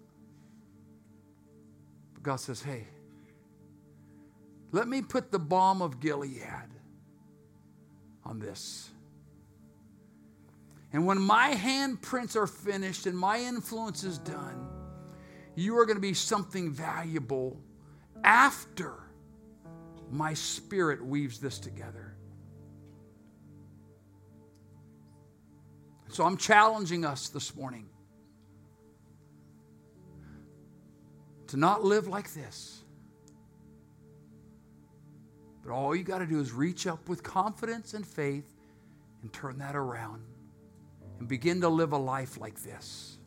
God 2.24 2.38
says, 2.38 2.62
hey, 2.62 2.88
let 4.72 4.88
me 4.88 5.02
put 5.02 5.32
the 5.32 5.40
balm 5.40 5.82
of 5.82 6.00
Gilead 6.00 6.42
on 8.26 8.40
this. 8.40 8.90
And 10.94 11.06
when 11.06 11.20
my 11.20 11.54
handprints 11.54 12.36
are 12.36 12.48
finished 12.48 13.06
and 13.06 13.18
my 13.18 13.40
influence 13.40 14.04
is 14.04 14.18
done, 14.18 14.68
you 15.56 15.78
are 15.78 15.86
going 15.86 15.98
to 15.98 16.02
be 16.02 16.14
something 16.14 16.72
valuable 16.72 17.60
after 18.24 18.94
my 20.10 20.34
spirit 20.34 21.04
weaves 21.04 21.40
this 21.40 21.60
together. 21.60 22.16
So 26.10 26.24
I'm 26.24 26.38
challenging 26.38 27.06
us 27.06 27.30
this 27.30 27.56
morning 27.56 27.90
to 31.54 31.60
not 31.60 31.84
live 31.84 32.08
like 32.08 32.34
this. 32.34 32.82
But 35.64 35.72
all 35.72 35.96
you 35.96 36.04
got 36.04 36.18
to 36.18 36.26
do 36.26 36.40
is 36.40 36.52
reach 36.52 36.88
up 36.88 37.08
with 37.08 37.22
confidence 37.22 37.94
and 37.94 38.04
faith 38.04 38.52
and 39.22 39.32
turn 39.32 39.60
that 39.60 39.76
around 39.76 40.24
and 41.20 41.28
begin 41.28 41.62
to 41.62 41.70
live 41.70 41.94
a 41.94 41.98
life 41.98 42.42
like 42.42 42.64
this. 42.64 43.20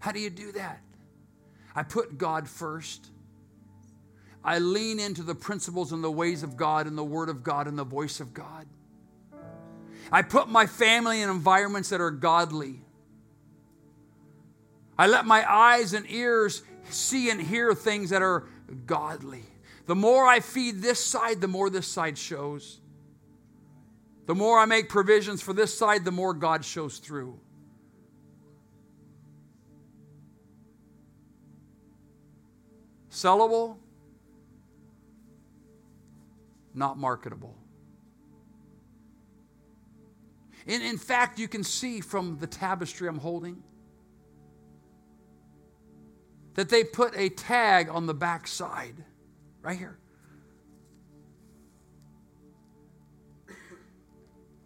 How 0.00 0.10
do 0.10 0.18
you 0.18 0.30
do 0.30 0.50
that? 0.50 0.80
I 1.76 1.84
put 1.84 2.18
God 2.18 2.48
first. 2.48 3.06
I 4.42 4.58
lean 4.58 4.98
into 4.98 5.22
the 5.22 5.36
principles 5.36 5.92
and 5.92 6.02
the 6.02 6.10
ways 6.10 6.42
of 6.42 6.56
God 6.56 6.88
and 6.88 6.98
the 6.98 7.04
Word 7.04 7.28
of 7.28 7.44
God 7.44 7.68
and 7.68 7.78
the 7.78 7.84
voice 7.84 8.18
of 8.18 8.34
God. 8.34 8.66
I 10.10 10.22
put 10.22 10.48
my 10.48 10.66
family 10.66 11.22
in 11.22 11.30
environments 11.30 11.90
that 11.90 12.00
are 12.00 12.10
godly. 12.10 12.80
I 14.98 15.06
let 15.06 15.24
my 15.24 15.48
eyes 15.48 15.92
and 15.92 16.04
ears 16.10 16.64
see 16.90 17.30
and 17.30 17.40
hear 17.40 17.74
things 17.74 18.10
that 18.10 18.22
are 18.22 18.48
godly. 18.86 19.44
The 19.86 19.94
more 19.94 20.26
I 20.26 20.40
feed 20.40 20.80
this 20.80 21.04
side, 21.04 21.40
the 21.40 21.48
more 21.48 21.70
this 21.70 21.86
side 21.86 22.16
shows. 22.16 22.80
The 24.26 24.34
more 24.34 24.58
I 24.58 24.66
make 24.66 24.88
provisions 24.88 25.42
for 25.42 25.52
this 25.52 25.76
side, 25.76 26.04
the 26.04 26.12
more 26.12 26.32
God 26.32 26.64
shows 26.64 26.98
through. 26.98 27.38
Sellable, 33.10 33.76
not 36.74 36.96
marketable. 36.96 37.56
In, 40.66 40.80
in 40.80 40.96
fact, 40.96 41.38
you 41.38 41.48
can 41.48 41.64
see 41.64 42.00
from 42.00 42.38
the 42.38 42.46
tapestry 42.46 43.08
I'm 43.08 43.18
holding 43.18 43.62
that 46.54 46.68
they 46.68 46.84
put 46.84 47.16
a 47.16 47.28
tag 47.30 47.88
on 47.88 48.06
the 48.06 48.14
back 48.14 48.46
side, 48.46 49.04
right 49.62 49.78
here. 49.78 49.98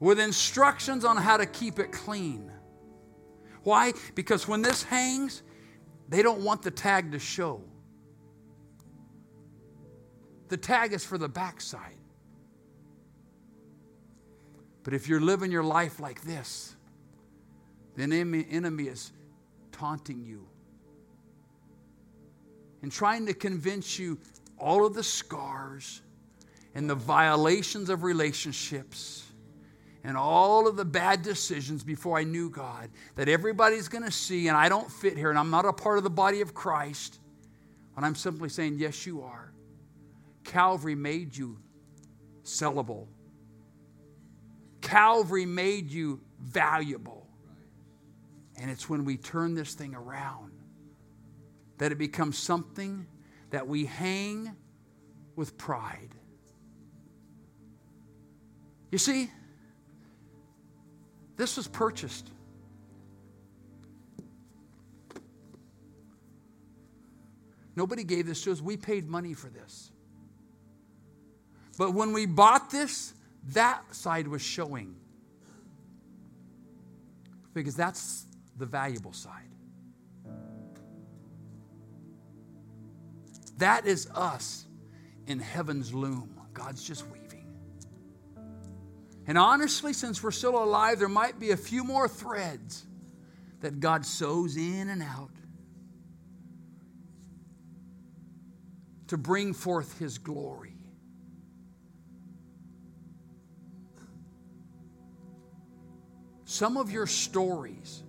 With 0.00 0.20
instructions 0.20 1.04
on 1.04 1.16
how 1.16 1.36
to 1.36 1.46
keep 1.46 1.78
it 1.78 1.92
clean. 1.92 2.50
Why? 3.62 3.92
Because 4.14 4.46
when 4.46 4.62
this 4.62 4.82
hangs, 4.82 5.42
they 6.08 6.22
don't 6.22 6.42
want 6.42 6.62
the 6.62 6.70
tag 6.70 7.12
to 7.12 7.18
show. 7.18 7.62
The 10.48 10.56
tag 10.56 10.92
is 10.92 11.04
for 11.04 11.18
the 11.18 11.28
backside. 11.28 11.96
But 14.84 14.94
if 14.94 15.08
you're 15.08 15.20
living 15.20 15.50
your 15.50 15.64
life 15.64 15.98
like 15.98 16.22
this, 16.22 16.76
then 17.96 18.10
the 18.10 18.46
enemy 18.50 18.84
is 18.84 19.12
taunting 19.72 20.24
you 20.24 20.46
and 22.82 22.92
trying 22.92 23.26
to 23.26 23.34
convince 23.34 23.98
you 23.98 24.18
all 24.58 24.86
of 24.86 24.94
the 24.94 25.02
scars 25.02 26.02
and 26.74 26.88
the 26.88 26.94
violations 26.94 27.88
of 27.88 28.02
relationships 28.02 29.24
and 30.04 30.16
all 30.16 30.68
of 30.68 30.76
the 30.76 30.84
bad 30.84 31.22
decisions 31.22 31.82
before 31.82 32.16
I 32.16 32.22
knew 32.22 32.48
God 32.48 32.90
that 33.16 33.28
everybody's 33.28 33.88
going 33.88 34.04
to 34.04 34.12
see, 34.12 34.46
and 34.46 34.56
I 34.56 34.68
don't 34.68 34.90
fit 34.90 35.16
here, 35.16 35.30
and 35.30 35.38
I'm 35.38 35.50
not 35.50 35.64
a 35.64 35.72
part 35.72 35.98
of 35.98 36.04
the 36.04 36.10
body 36.10 36.42
of 36.42 36.54
Christ. 36.54 37.18
And 37.96 38.06
I'm 38.06 38.14
simply 38.14 38.48
saying, 38.48 38.76
Yes, 38.78 39.04
you 39.04 39.22
are. 39.22 39.52
Calvary 40.44 40.94
made 40.94 41.36
you 41.36 41.58
sellable. 42.44 43.08
Calvary 44.80 45.46
made 45.46 45.90
you 45.90 46.20
valuable. 46.40 47.26
And 48.60 48.70
it's 48.70 48.88
when 48.88 49.04
we 49.04 49.16
turn 49.16 49.54
this 49.54 49.74
thing 49.74 49.94
around 49.94 50.52
that 51.78 51.92
it 51.92 51.98
becomes 51.98 52.38
something 52.38 53.06
that 53.50 53.66
we 53.66 53.84
hang 53.84 54.54
with 55.34 55.56
pride. 55.58 56.10
You 58.90 58.98
see, 58.98 59.30
this 61.36 61.56
was 61.56 61.68
purchased. 61.68 62.30
Nobody 67.74 68.04
gave 68.04 68.26
this 68.26 68.42
to 68.44 68.52
us. 68.52 68.62
We 68.62 68.78
paid 68.78 69.06
money 69.06 69.34
for 69.34 69.50
this. 69.50 69.92
But 71.76 71.92
when 71.92 72.12
we 72.12 72.24
bought 72.24 72.70
this, 72.70 73.12
that 73.52 73.94
side 73.94 74.26
was 74.26 74.40
showing. 74.40 74.96
Because 77.52 77.76
that's 77.76 78.24
the 78.56 78.64
valuable 78.64 79.12
side. 79.12 79.50
That 83.58 83.86
is 83.86 84.08
us 84.14 84.66
in 85.26 85.40
heaven's 85.40 85.94
loom. 85.94 86.40
God's 86.52 86.82
just 86.82 87.06
weaving. 87.08 87.46
And 89.26 89.36
honestly, 89.36 89.92
since 89.92 90.22
we're 90.22 90.30
still 90.30 90.62
alive, 90.62 90.98
there 90.98 91.08
might 91.08 91.38
be 91.40 91.50
a 91.50 91.56
few 91.56 91.84
more 91.84 92.08
threads 92.08 92.86
that 93.60 93.80
God 93.80 94.06
sews 94.06 94.56
in 94.56 94.88
and 94.88 95.02
out 95.02 95.30
to 99.08 99.16
bring 99.16 99.52
forth 99.52 99.98
His 99.98 100.18
glory. 100.18 100.72
Some 106.44 106.76
of 106.76 106.90
your 106.90 107.06
stories, 107.06 108.02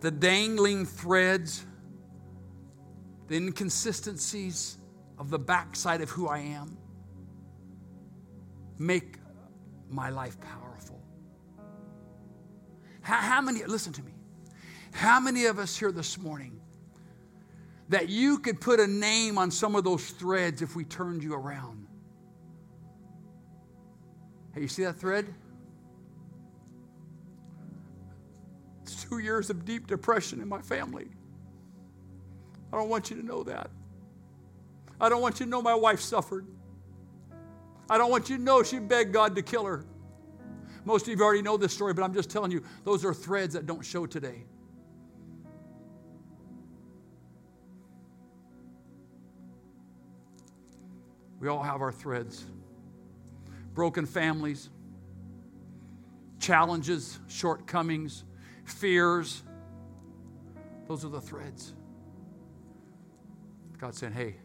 the 0.00 0.10
dangling 0.10 0.86
threads, 0.86 1.64
the 3.28 3.36
inconsistencies 3.36 4.78
of 5.18 5.30
the 5.30 5.38
backside 5.38 6.00
of 6.00 6.10
who 6.10 6.28
I 6.28 6.38
am, 6.38 6.76
make 8.78 9.18
my 9.88 10.10
life 10.10 10.40
powerful. 10.40 11.00
How, 13.02 13.16
how, 13.16 13.40
many, 13.40 13.64
listen 13.64 13.92
to 13.94 14.02
me, 14.02 14.12
how 14.92 15.20
many 15.20 15.46
of 15.46 15.58
us 15.58 15.76
here 15.76 15.92
this 15.92 16.18
morning 16.18 16.60
that 17.88 18.08
you 18.08 18.38
could 18.38 18.60
put 18.60 18.80
a 18.80 18.86
name 18.86 19.38
on 19.38 19.50
some 19.50 19.74
of 19.76 19.84
those 19.84 20.10
threads 20.10 20.62
if 20.62 20.74
we 20.74 20.84
turned 20.84 21.22
you 21.22 21.34
around? 21.34 21.86
Hey, 24.54 24.62
you 24.62 24.68
see 24.68 24.84
that 24.84 24.96
thread? 24.96 25.26
It's 28.82 29.04
two 29.04 29.18
years 29.18 29.50
of 29.50 29.64
deep 29.64 29.86
depression 29.86 30.40
in 30.40 30.48
my 30.48 30.60
family. 30.60 31.08
I 32.72 32.76
don't 32.76 32.88
want 32.88 33.10
you 33.10 33.16
to 33.16 33.26
know 33.26 33.42
that. 33.44 33.70
I 35.00 35.08
don't 35.08 35.20
want 35.20 35.40
you 35.40 35.46
to 35.46 35.50
know 35.50 35.60
my 35.60 35.74
wife 35.74 36.00
suffered. 36.00 36.46
I 37.90 37.98
don't 37.98 38.10
want 38.10 38.30
you 38.30 38.36
to 38.36 38.42
know 38.42 38.62
she 38.62 38.78
begged 38.78 39.12
God 39.12 39.34
to 39.36 39.42
kill 39.42 39.64
her. 39.64 39.84
Most 40.84 41.02
of 41.02 41.16
you 41.16 41.22
already 41.22 41.42
know 41.42 41.56
this 41.56 41.72
story, 41.72 41.92
but 41.92 42.02
I'm 42.02 42.14
just 42.14 42.30
telling 42.30 42.50
you, 42.50 42.62
those 42.84 43.04
are 43.04 43.12
threads 43.12 43.54
that 43.54 43.66
don't 43.66 43.82
show 43.82 44.06
today. 44.06 44.44
We 51.40 51.48
all 51.48 51.62
have 51.62 51.82
our 51.82 51.92
threads. 51.92 52.44
Broken 53.74 54.06
families, 54.06 54.70
challenges, 56.38 57.18
shortcomings, 57.26 58.24
fears. 58.64 59.42
Those 60.86 61.04
are 61.04 61.08
the 61.08 61.20
threads. 61.20 61.72
God 63.82 63.94
said, 63.96 64.12
Hey, 64.12 64.36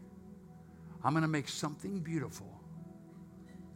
I'm 1.03 1.13
going 1.13 1.21
to 1.21 1.27
make 1.27 1.47
something 1.47 1.99
beautiful 1.99 2.59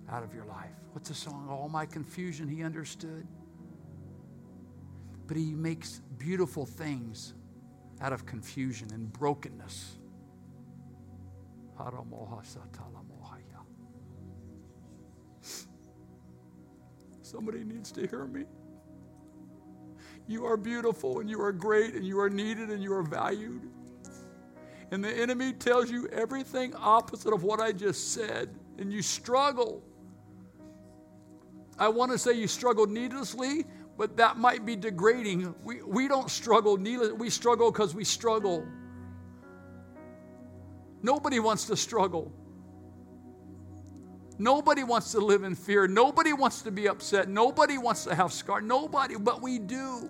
out 0.10 0.24
of 0.24 0.34
your 0.34 0.46
life. 0.46 0.74
What's 0.94 1.10
the 1.10 1.14
song? 1.14 1.50
All 1.52 1.70
my 1.70 1.86
confusion, 1.86 2.48
he 2.48 2.64
understood. 2.64 3.28
But 5.28 5.38
he 5.38 5.54
makes 5.54 6.02
beautiful 6.18 6.66
things 6.66 7.36
out 8.02 8.12
of 8.12 8.26
confusion 8.26 8.88
and 8.92 9.14
brokenness. 9.14 10.00
Somebody 17.22 17.64
needs 17.64 17.92
to 17.92 18.08
hear 18.08 18.26
me. 18.26 18.46
You 20.28 20.48
are 20.48 20.58
beautiful 20.58 21.20
and 21.20 21.30
you 21.30 21.40
are 21.40 21.52
great 21.52 21.94
and 21.94 22.04
you 22.04 22.20
are 22.20 22.32
needed 22.32 22.70
and 22.72 22.82
you 22.82 22.92
are 22.94 23.04
valued. 23.04 23.70
And 24.92 25.02
the 25.02 25.10
enemy 25.10 25.54
tells 25.54 25.90
you 25.90 26.08
everything 26.10 26.76
opposite 26.76 27.34
of 27.34 27.44
what 27.44 27.62
I 27.62 27.72
just 27.72 28.14
said, 28.14 28.50
and 28.78 28.92
you 28.92 29.02
struggle. 29.02 29.82
I 31.80 31.88
want 31.88 32.12
to 32.12 32.18
say 32.18 32.34
you 32.34 32.48
struggle 32.48 32.86
needlessly, 32.86 33.66
but 33.98 34.18
that 34.18 34.38
might 34.38 34.66
be 34.66 34.76
degrading. 34.76 35.56
We, 35.64 35.82
we 35.82 36.10
don't 36.10 36.30
struggle 36.30 36.78
needless, 36.78 37.14
we 37.14 37.30
struggle 37.30 37.72
because 37.72 37.96
we 37.96 38.04
struggle. 38.04 38.68
Nobody 41.02 41.40
wants 41.40 41.66
to 41.66 41.78
struggle. 41.78 42.32
Nobody 44.38 44.84
wants 44.84 45.12
to 45.12 45.20
live 45.20 45.44
in 45.44 45.56
fear. 45.56 45.88
Nobody 45.88 46.34
wants 46.34 46.62
to 46.64 46.72
be 46.72 46.88
upset. 46.88 47.30
Nobody 47.30 47.78
wants 47.78 48.04
to 48.06 48.16
have 48.16 48.34
scar. 48.34 48.60
Nobody, 48.60 49.16
but 49.16 49.42
we 49.42 49.58
do. 49.60 50.10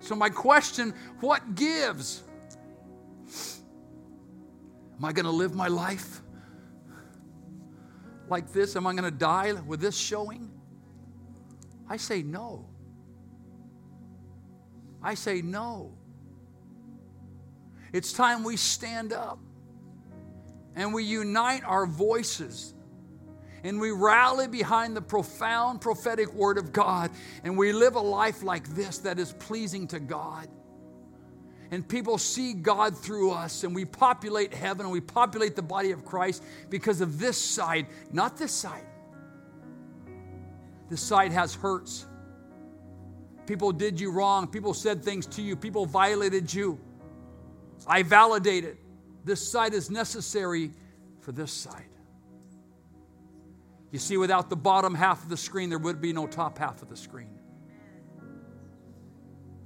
So, 0.00 0.14
my 0.14 0.28
question 0.28 0.94
what 1.20 1.54
gives? 1.54 2.22
Am 5.02 5.06
I 5.06 5.12
going 5.12 5.24
to 5.24 5.32
live 5.32 5.56
my 5.56 5.66
life 5.66 6.20
like 8.28 8.52
this? 8.52 8.76
Am 8.76 8.86
I 8.86 8.92
going 8.92 9.02
to 9.02 9.10
die 9.10 9.50
with 9.50 9.80
this 9.80 9.96
showing? 9.96 10.48
I 11.88 11.96
say 11.96 12.22
no. 12.22 12.68
I 15.02 15.14
say 15.14 15.42
no. 15.42 15.92
It's 17.92 18.12
time 18.12 18.44
we 18.44 18.56
stand 18.56 19.12
up 19.12 19.40
and 20.76 20.94
we 20.94 21.02
unite 21.02 21.64
our 21.64 21.84
voices 21.84 22.72
and 23.64 23.80
we 23.80 23.90
rally 23.90 24.46
behind 24.46 24.96
the 24.96 25.02
profound 25.02 25.80
prophetic 25.80 26.32
word 26.32 26.58
of 26.58 26.72
God 26.72 27.10
and 27.42 27.58
we 27.58 27.72
live 27.72 27.96
a 27.96 28.00
life 28.00 28.44
like 28.44 28.68
this 28.68 28.98
that 28.98 29.18
is 29.18 29.32
pleasing 29.32 29.88
to 29.88 29.98
God. 29.98 30.46
And 31.72 31.88
people 31.88 32.18
see 32.18 32.52
God 32.52 32.96
through 32.96 33.30
us, 33.30 33.64
and 33.64 33.74
we 33.74 33.86
populate 33.86 34.52
heaven 34.52 34.84
and 34.84 34.92
we 34.92 35.00
populate 35.00 35.56
the 35.56 35.62
body 35.62 35.90
of 35.90 36.04
Christ 36.04 36.44
because 36.68 37.00
of 37.00 37.18
this 37.18 37.38
side, 37.38 37.86
not 38.12 38.36
this 38.36 38.52
side. 38.52 38.84
This 40.90 41.00
side 41.00 41.32
has 41.32 41.54
hurts. 41.54 42.04
People 43.46 43.72
did 43.72 43.98
you 43.98 44.12
wrong. 44.12 44.46
People 44.46 44.74
said 44.74 45.02
things 45.02 45.26
to 45.28 45.40
you. 45.40 45.56
People 45.56 45.86
violated 45.86 46.52
you. 46.52 46.78
I 47.86 48.02
validate 48.02 48.64
it. 48.64 48.76
This 49.24 49.46
side 49.46 49.72
is 49.72 49.90
necessary 49.90 50.72
for 51.20 51.32
this 51.32 51.52
side. 51.52 51.88
You 53.92 53.98
see, 53.98 54.18
without 54.18 54.50
the 54.50 54.56
bottom 54.56 54.94
half 54.94 55.22
of 55.22 55.30
the 55.30 55.38
screen, 55.38 55.70
there 55.70 55.78
would 55.78 56.02
be 56.02 56.12
no 56.12 56.26
top 56.26 56.58
half 56.58 56.82
of 56.82 56.90
the 56.90 56.96
screen. 56.96 57.38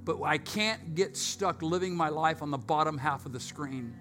But 0.07 0.23
I 0.23 0.37
can't 0.37 0.95
get 0.95 1.17
stuck 1.17 1.61
living 1.61 1.93
my 1.93 2.07
life 2.07 2.41
on 2.41 2.49
the 2.49 2.57
bottom 2.57 2.97
half 2.97 3.25
of 3.25 3.33
the 3.33 3.41
screen. 3.41 3.93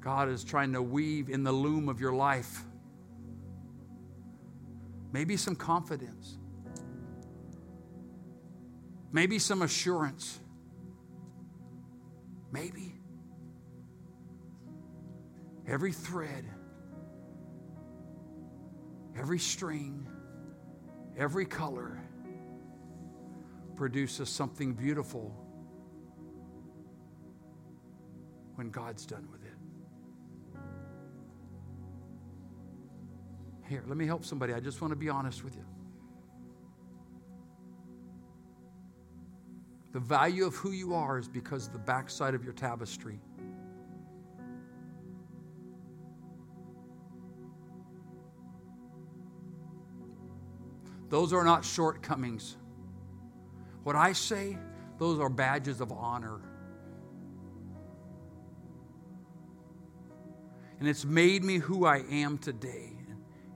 God 0.00 0.28
is 0.28 0.44
trying 0.44 0.72
to 0.74 0.80
weave 0.80 1.28
in 1.28 1.42
the 1.42 1.50
loom 1.50 1.88
of 1.88 2.00
your 2.00 2.12
life 2.12 2.64
maybe 5.12 5.36
some 5.36 5.56
confidence, 5.56 6.38
maybe 9.10 9.40
some 9.40 9.62
assurance, 9.62 10.38
maybe 12.52 12.94
every 15.66 15.90
thread, 15.90 16.44
every 19.18 19.40
string, 19.40 20.06
every 21.20 21.44
color 21.44 22.00
produces 23.76 24.28
something 24.30 24.72
beautiful 24.72 25.36
when 28.54 28.70
God's 28.70 29.04
done 29.04 29.28
with 29.30 29.44
it. 29.44 29.52
Here, 33.68 33.84
let 33.86 33.98
me 33.98 34.06
help 34.06 34.24
somebody. 34.24 34.54
I 34.54 34.60
just 34.60 34.80
want 34.80 34.92
to 34.92 34.96
be 34.96 35.10
honest 35.10 35.44
with 35.44 35.54
you. 35.54 35.64
The 39.92 40.00
value 40.00 40.46
of 40.46 40.54
who 40.54 40.70
you 40.70 40.94
are 40.94 41.18
is 41.18 41.28
because 41.28 41.68
the 41.68 41.78
backside 41.78 42.34
of 42.34 42.44
your 42.44 42.54
tapestry. 42.54 43.20
Those 51.10 51.32
are 51.32 51.44
not 51.44 51.64
shortcomings. 51.64 52.56
What 53.82 53.96
I 53.96 54.12
say, 54.12 54.56
those 54.98 55.18
are 55.18 55.28
badges 55.28 55.80
of 55.80 55.92
honor. 55.92 56.40
And 60.78 60.88
it's 60.88 61.04
made 61.04 61.44
me 61.44 61.58
who 61.58 61.84
I 61.84 61.98
am 62.10 62.38
today. 62.38 62.92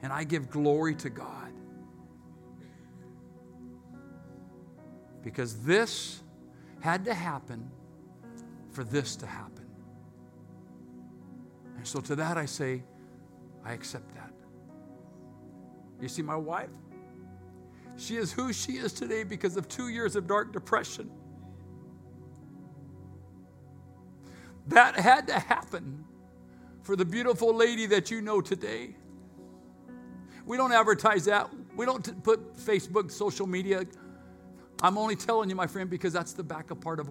And 0.02 0.12
I 0.12 0.24
give 0.24 0.50
glory 0.50 0.94
to 0.96 1.08
God. 1.08 1.52
Because 5.22 5.62
this 5.62 6.22
had 6.80 7.06
to 7.06 7.14
happen 7.14 7.70
for 8.72 8.84
this 8.84 9.16
to 9.16 9.26
happen. 9.26 9.66
And 11.76 11.86
so 11.86 12.00
to 12.00 12.16
that 12.16 12.36
I 12.36 12.44
say, 12.44 12.82
I 13.64 13.72
accept 13.72 14.12
that. 14.14 14.32
You 16.00 16.08
see, 16.08 16.20
my 16.20 16.36
wife, 16.36 16.68
she 17.96 18.16
is 18.16 18.33
who 18.33 18.52
she 18.52 18.72
is 18.72 18.92
today 18.92 19.24
because 19.24 19.57
of 19.57 19.68
two 19.68 19.88
years 19.88 20.16
of 20.16 20.26
dark 20.26 20.52
depression. 20.52 21.11
That 24.68 24.96
had 24.96 25.26
to 25.28 25.38
happen 25.38 26.04
for 26.83 26.96
the 26.96 27.04
beautiful 27.04 27.54
lady 27.54 27.87
that 27.87 28.11
you 28.11 28.20
know 28.20 28.40
today. 28.40 28.96
We 30.46 30.57
don't 30.57 30.72
advertise 30.72 31.24
that. 31.26 31.48
We 31.76 31.87
don't 31.87 32.22
put 32.22 32.57
Facebook, 32.57 33.11
social 33.11 33.46
media. 33.46 33.87
I'm 34.83 34.98
only 34.98 35.16
telling 35.16 35.48
you, 35.48 35.57
my 35.57 35.66
friend, 35.66 35.88
because 35.88 36.12
that's 36.12 36.33
the 36.33 36.42
backup 36.42 36.80
part 36.80 37.00
of 37.00 37.09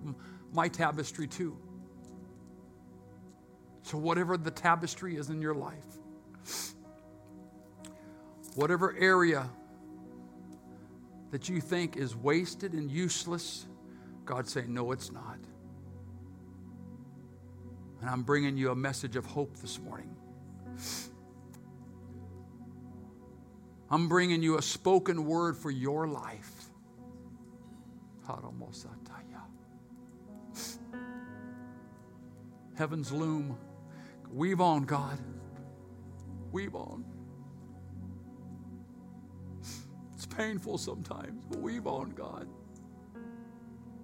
my 0.53 0.67
tapestry, 0.67 1.27
too. 1.27 1.57
So, 3.83 3.97
whatever 3.97 4.37
the 4.37 4.51
tapestry 4.51 5.17
is 5.17 5.29
in 5.29 5.41
your 5.41 5.55
life, 5.55 6.77
whatever 8.55 8.95
area 8.97 9.49
that 11.33 11.49
you 11.49 11.59
think 11.59 11.97
is 11.97 12.15
wasted 12.15 12.73
and 12.73 12.91
useless, 12.91 13.65
God's 14.23 14.53
saying, 14.53 14.71
No, 14.71 14.91
it's 14.91 15.11
not. 15.11 15.39
And 18.01 18.07
I'm 18.07 18.21
bringing 18.21 18.55
you 18.55 18.69
a 18.69 18.75
message 18.75 19.15
of 19.15 19.25
hope 19.25 19.57
this 19.57 19.79
morning. 19.79 20.15
I'm 23.89 24.07
bringing 24.07 24.43
you 24.43 24.59
a 24.59 24.61
spoken 24.61 25.25
word 25.25 25.57
for 25.57 25.71
your 25.71 26.07
life. 26.07 26.69
Heaven's 32.75 33.11
loom. 33.11 33.57
Weave 34.31 34.61
on, 34.61 34.83
God. 34.83 35.17
Weave 36.51 36.75
on. 36.75 37.03
Painful 40.37 40.77
sometimes, 40.77 41.43
but 41.49 41.59
weave 41.59 41.87
on, 41.87 42.11
God. 42.11 42.47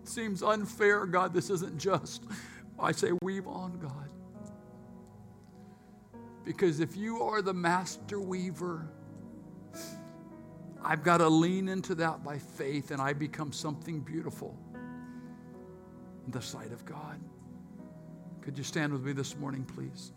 It 0.02 0.08
seems 0.08 0.42
unfair, 0.44 1.06
God. 1.06 1.34
This 1.34 1.50
isn't 1.50 1.78
just. 1.78 2.24
I 2.80 2.92
say, 2.92 3.12
weave 3.22 3.48
on, 3.48 3.78
God. 3.80 4.10
Because 6.46 6.80
if 6.80 6.96
you 6.96 7.22
are 7.22 7.42
the 7.42 7.54
master 7.54 8.20
weaver, 8.20 8.88
I've 10.84 11.04
got 11.04 11.18
to 11.18 11.28
lean 11.28 11.68
into 11.68 11.94
that 11.96 12.24
by 12.24 12.38
faith 12.38 12.92
and 12.92 13.02
I 13.02 13.13
become 13.13 13.52
something 13.52 14.00
beautiful 14.00 14.58
in 16.26 16.32
the 16.32 16.42
sight 16.42 16.72
of 16.72 16.86
God. 16.86 17.20
Could 18.42 18.58
you 18.58 18.63
stand 18.63 18.94
with 18.94 19.04
me 19.04 19.12
this 19.12 19.36
morning, 19.36 19.63
please? 19.65 20.12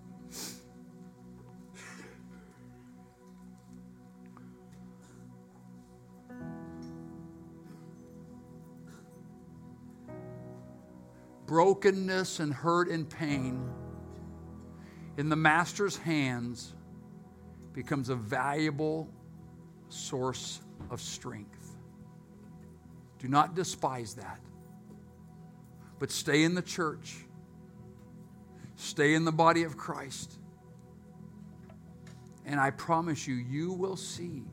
Brokenness 11.53 12.41
and 12.41 12.51
hurt 12.51 12.89
and 12.89 13.11
pain 13.11 13.71
in 15.19 15.29
the 15.29 15.37
Master's 15.37 15.99
hands 15.99 16.73
becomes 17.75 18.09
a 18.09 18.15
valuable 18.15 19.07
source 19.91 20.63
of 20.89 20.99
strength. 20.99 21.77
Do 23.19 23.29
not 23.29 23.55
despise 23.55 24.15
that, 24.15 24.41
but 25.99 26.11
stay 26.11 26.45
in 26.45 26.55
the 26.55 26.63
church, 26.63 27.19
stay 28.77 29.13
in 29.13 29.27
the 29.27 29.31
body 29.31 29.65
of 29.65 29.77
Christ. 29.77 30.39
And 32.47 32.59
I 32.59 32.71
promise 32.71 33.29
you, 33.29 33.35
you 33.35 33.75
will 33.75 33.99
see 33.99 34.45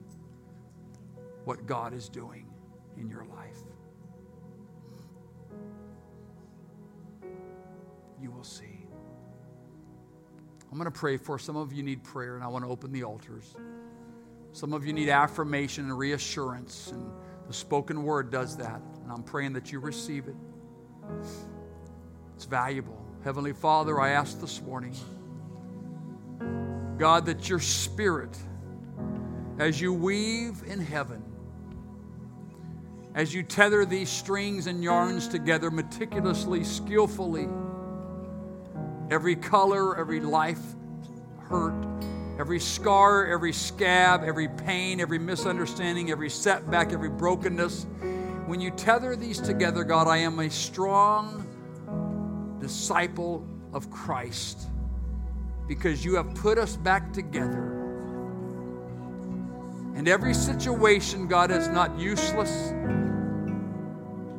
what 1.45 1.65
God 1.65 1.93
is 1.93 2.09
doing 2.09 2.45
in 2.97 3.09
your 3.09 3.23
life. 3.23 3.61
You 8.21 8.31
will 8.31 8.43
see. 8.43 8.85
I'm 10.71 10.77
going 10.77 10.91
to 10.91 10.97
pray 10.97 11.17
for 11.17 11.39
some 11.39 11.55
of 11.55 11.73
you 11.73 11.81
need 11.81 12.03
prayer, 12.03 12.35
and 12.35 12.43
I 12.43 12.47
want 12.47 12.63
to 12.63 12.69
open 12.69 12.91
the 12.91 13.03
altars. 13.03 13.55
Some 14.51 14.73
of 14.73 14.85
you 14.85 14.93
need 14.93 15.09
affirmation 15.09 15.85
and 15.85 15.97
reassurance, 15.97 16.91
and 16.91 17.09
the 17.47 17.53
spoken 17.53 18.03
word 18.03 18.31
does 18.31 18.57
that. 18.57 18.81
And 19.03 19.11
I'm 19.11 19.23
praying 19.23 19.53
that 19.53 19.71
you 19.71 19.79
receive 19.79 20.27
it. 20.27 20.35
It's 22.35 22.45
valuable. 22.45 23.03
Heavenly 23.23 23.53
Father, 23.53 23.99
I 23.99 24.09
ask 24.09 24.39
this 24.39 24.61
morning, 24.61 24.95
God, 26.97 27.25
that 27.25 27.49
your 27.49 27.59
spirit, 27.59 28.37
as 29.57 29.81
you 29.81 29.91
weave 29.93 30.61
in 30.67 30.79
heaven, 30.79 31.23
as 33.15 33.33
you 33.33 33.41
tether 33.41 33.85
these 33.85 34.09
strings 34.09 34.67
and 34.67 34.83
yarns 34.83 35.27
together 35.27 35.71
meticulously, 35.71 36.63
skillfully, 36.63 37.47
every 39.09 39.35
color, 39.35 39.97
every 39.97 40.19
life 40.19 40.61
hurt, 41.49 41.73
every 42.39 42.59
scar, 42.59 43.25
every 43.25 43.51
scab, 43.51 44.23
every 44.23 44.47
pain, 44.47 44.99
every 44.99 45.19
misunderstanding, 45.19 46.11
every 46.11 46.29
setback, 46.29 46.93
every 46.93 47.09
brokenness. 47.09 47.85
When 48.45 48.61
you 48.61 48.71
tether 48.71 49.15
these 49.15 49.39
together, 49.39 49.83
God, 49.83 50.07
I 50.07 50.17
am 50.17 50.39
a 50.39 50.49
strong 50.49 51.45
disciple 52.59 53.45
of 53.73 53.89
Christ 53.89 54.67
because 55.67 56.03
you 56.03 56.15
have 56.15 56.33
put 56.35 56.57
us 56.57 56.75
back 56.75 57.13
together. 57.13 57.75
And 59.95 60.07
every 60.07 60.33
situation, 60.33 61.27
God, 61.27 61.51
is 61.51 61.67
not 61.67 61.97
useless, 61.99 62.73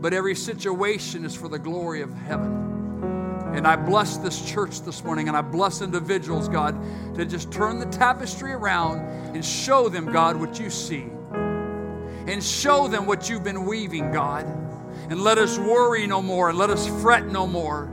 but 0.01 0.15
every 0.15 0.35
situation 0.35 1.25
is 1.25 1.35
for 1.35 1.49
the 1.49 1.59
glory 1.59 2.01
of 2.03 2.13
heaven. 2.15 2.70
And 3.55 3.67
I 3.67 3.77
bless 3.77 4.17
this 4.17 4.49
church 4.49 4.83
this 4.83 5.03
morning, 5.05 5.29
and 5.29 5.37
I 5.37 5.41
bless 5.41 5.83
individuals, 5.83 6.49
God, 6.49 6.81
to 7.17 7.25
just 7.25 7.51
turn 7.51 7.79
the 7.79 7.87
tapestry 7.87 8.53
around 8.53 9.01
and 9.35 9.45
show 9.45 9.89
them, 9.89 10.11
God, 10.13 10.37
what 10.37 10.61
you 10.61 10.71
see. 10.71 11.07
And 11.33 12.43
show 12.43 12.87
them 12.87 13.07
what 13.07 13.29
you've 13.29 13.43
been 13.43 13.67
weaving, 13.67 14.13
God. 14.13 14.47
And 15.11 15.21
let 15.23 15.39
us 15.39 15.59
worry 15.59 16.07
no 16.07 16.23
more, 16.23 16.51
and 16.51 16.59
let 16.59 16.71
us 16.71 16.87
fret 17.03 17.27
no 17.27 17.47
more. 17.47 17.87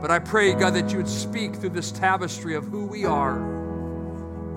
But 0.00 0.10
I 0.10 0.18
pray, 0.18 0.54
God, 0.54 0.74
that 0.74 0.90
you 0.90 0.96
would 0.96 1.08
speak 1.08 1.54
through 1.56 1.70
this 1.70 1.92
tapestry 1.92 2.54
of 2.54 2.64
who 2.64 2.86
we 2.86 3.04
are, 3.04 3.38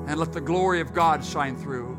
and 0.07 0.17
let 0.17 0.31
the 0.31 0.41
glory 0.41 0.79
of 0.79 0.93
God 0.93 1.23
shine 1.23 1.57
through. 1.57 1.97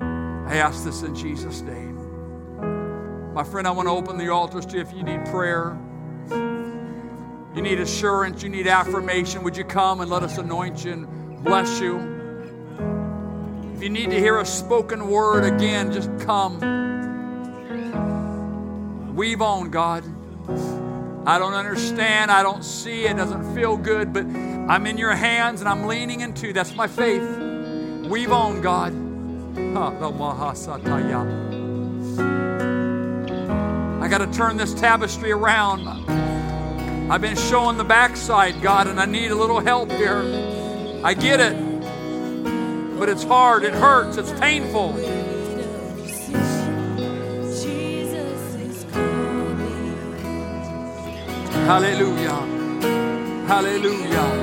I 0.00 0.56
ask 0.56 0.84
this 0.84 1.02
in 1.02 1.14
Jesus' 1.14 1.60
name. 1.60 3.32
My 3.34 3.42
friend, 3.42 3.66
I 3.66 3.70
want 3.72 3.88
to 3.88 3.92
open 3.92 4.16
the 4.18 4.28
altars 4.28 4.66
to 4.66 4.76
you 4.76 4.82
if 4.82 4.92
you 4.92 5.02
need 5.02 5.24
prayer. 5.26 5.76
You 6.30 7.62
need 7.62 7.80
assurance, 7.80 8.42
you 8.42 8.48
need 8.48 8.66
affirmation. 8.66 9.42
Would 9.42 9.56
you 9.56 9.64
come 9.64 10.00
and 10.00 10.10
let 10.10 10.22
us 10.22 10.38
anoint 10.38 10.84
you 10.84 10.92
and 10.92 11.44
bless 11.44 11.80
you? 11.80 11.98
If 13.74 13.82
you 13.82 13.90
need 13.90 14.10
to 14.10 14.18
hear 14.18 14.38
a 14.38 14.46
spoken 14.46 15.08
word 15.08 15.44
again, 15.44 15.92
just 15.92 16.10
come. 16.20 16.60
Weave 19.14 19.42
on, 19.42 19.70
God. 19.70 20.04
I 21.26 21.38
don't 21.38 21.54
understand. 21.54 22.30
I 22.30 22.42
don't 22.42 22.64
see. 22.64 23.04
It 23.04 23.16
doesn't 23.16 23.54
feel 23.54 23.76
good, 23.76 24.12
but 24.12 24.24
I'm 24.24 24.86
in 24.86 24.98
your 24.98 25.14
hands 25.14 25.60
and 25.60 25.68
I'm 25.68 25.86
leaning 25.86 26.20
into. 26.20 26.52
That's 26.52 26.74
my 26.74 26.86
faith. 26.88 27.22
Weave 28.08 28.32
on, 28.32 28.60
God. 28.60 28.92
Got 34.12 34.30
to 34.30 34.38
turn 34.38 34.58
this 34.58 34.74
tapestry 34.74 35.32
around. 35.32 35.88
I've 37.10 37.22
been 37.22 37.34
showing 37.34 37.78
the 37.78 37.84
backside, 37.84 38.60
God, 38.60 38.86
and 38.86 39.00
I 39.00 39.06
need 39.06 39.30
a 39.30 39.34
little 39.34 39.58
help 39.58 39.90
here. 39.90 40.20
I 41.02 41.14
get 41.14 41.40
it, 41.40 41.56
but 42.98 43.08
it's 43.08 43.24
hard, 43.24 43.64
it 43.64 43.72
hurts, 43.72 44.18
it's 44.18 44.30
painful. 44.38 44.92
Hallelujah. 51.64 52.34
Hallelujah. 53.48 54.42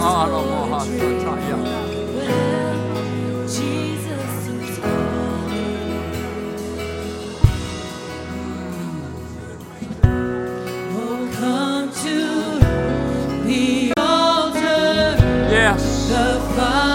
Ah, 0.00 1.23
the 16.54 16.60
Father 16.60 16.93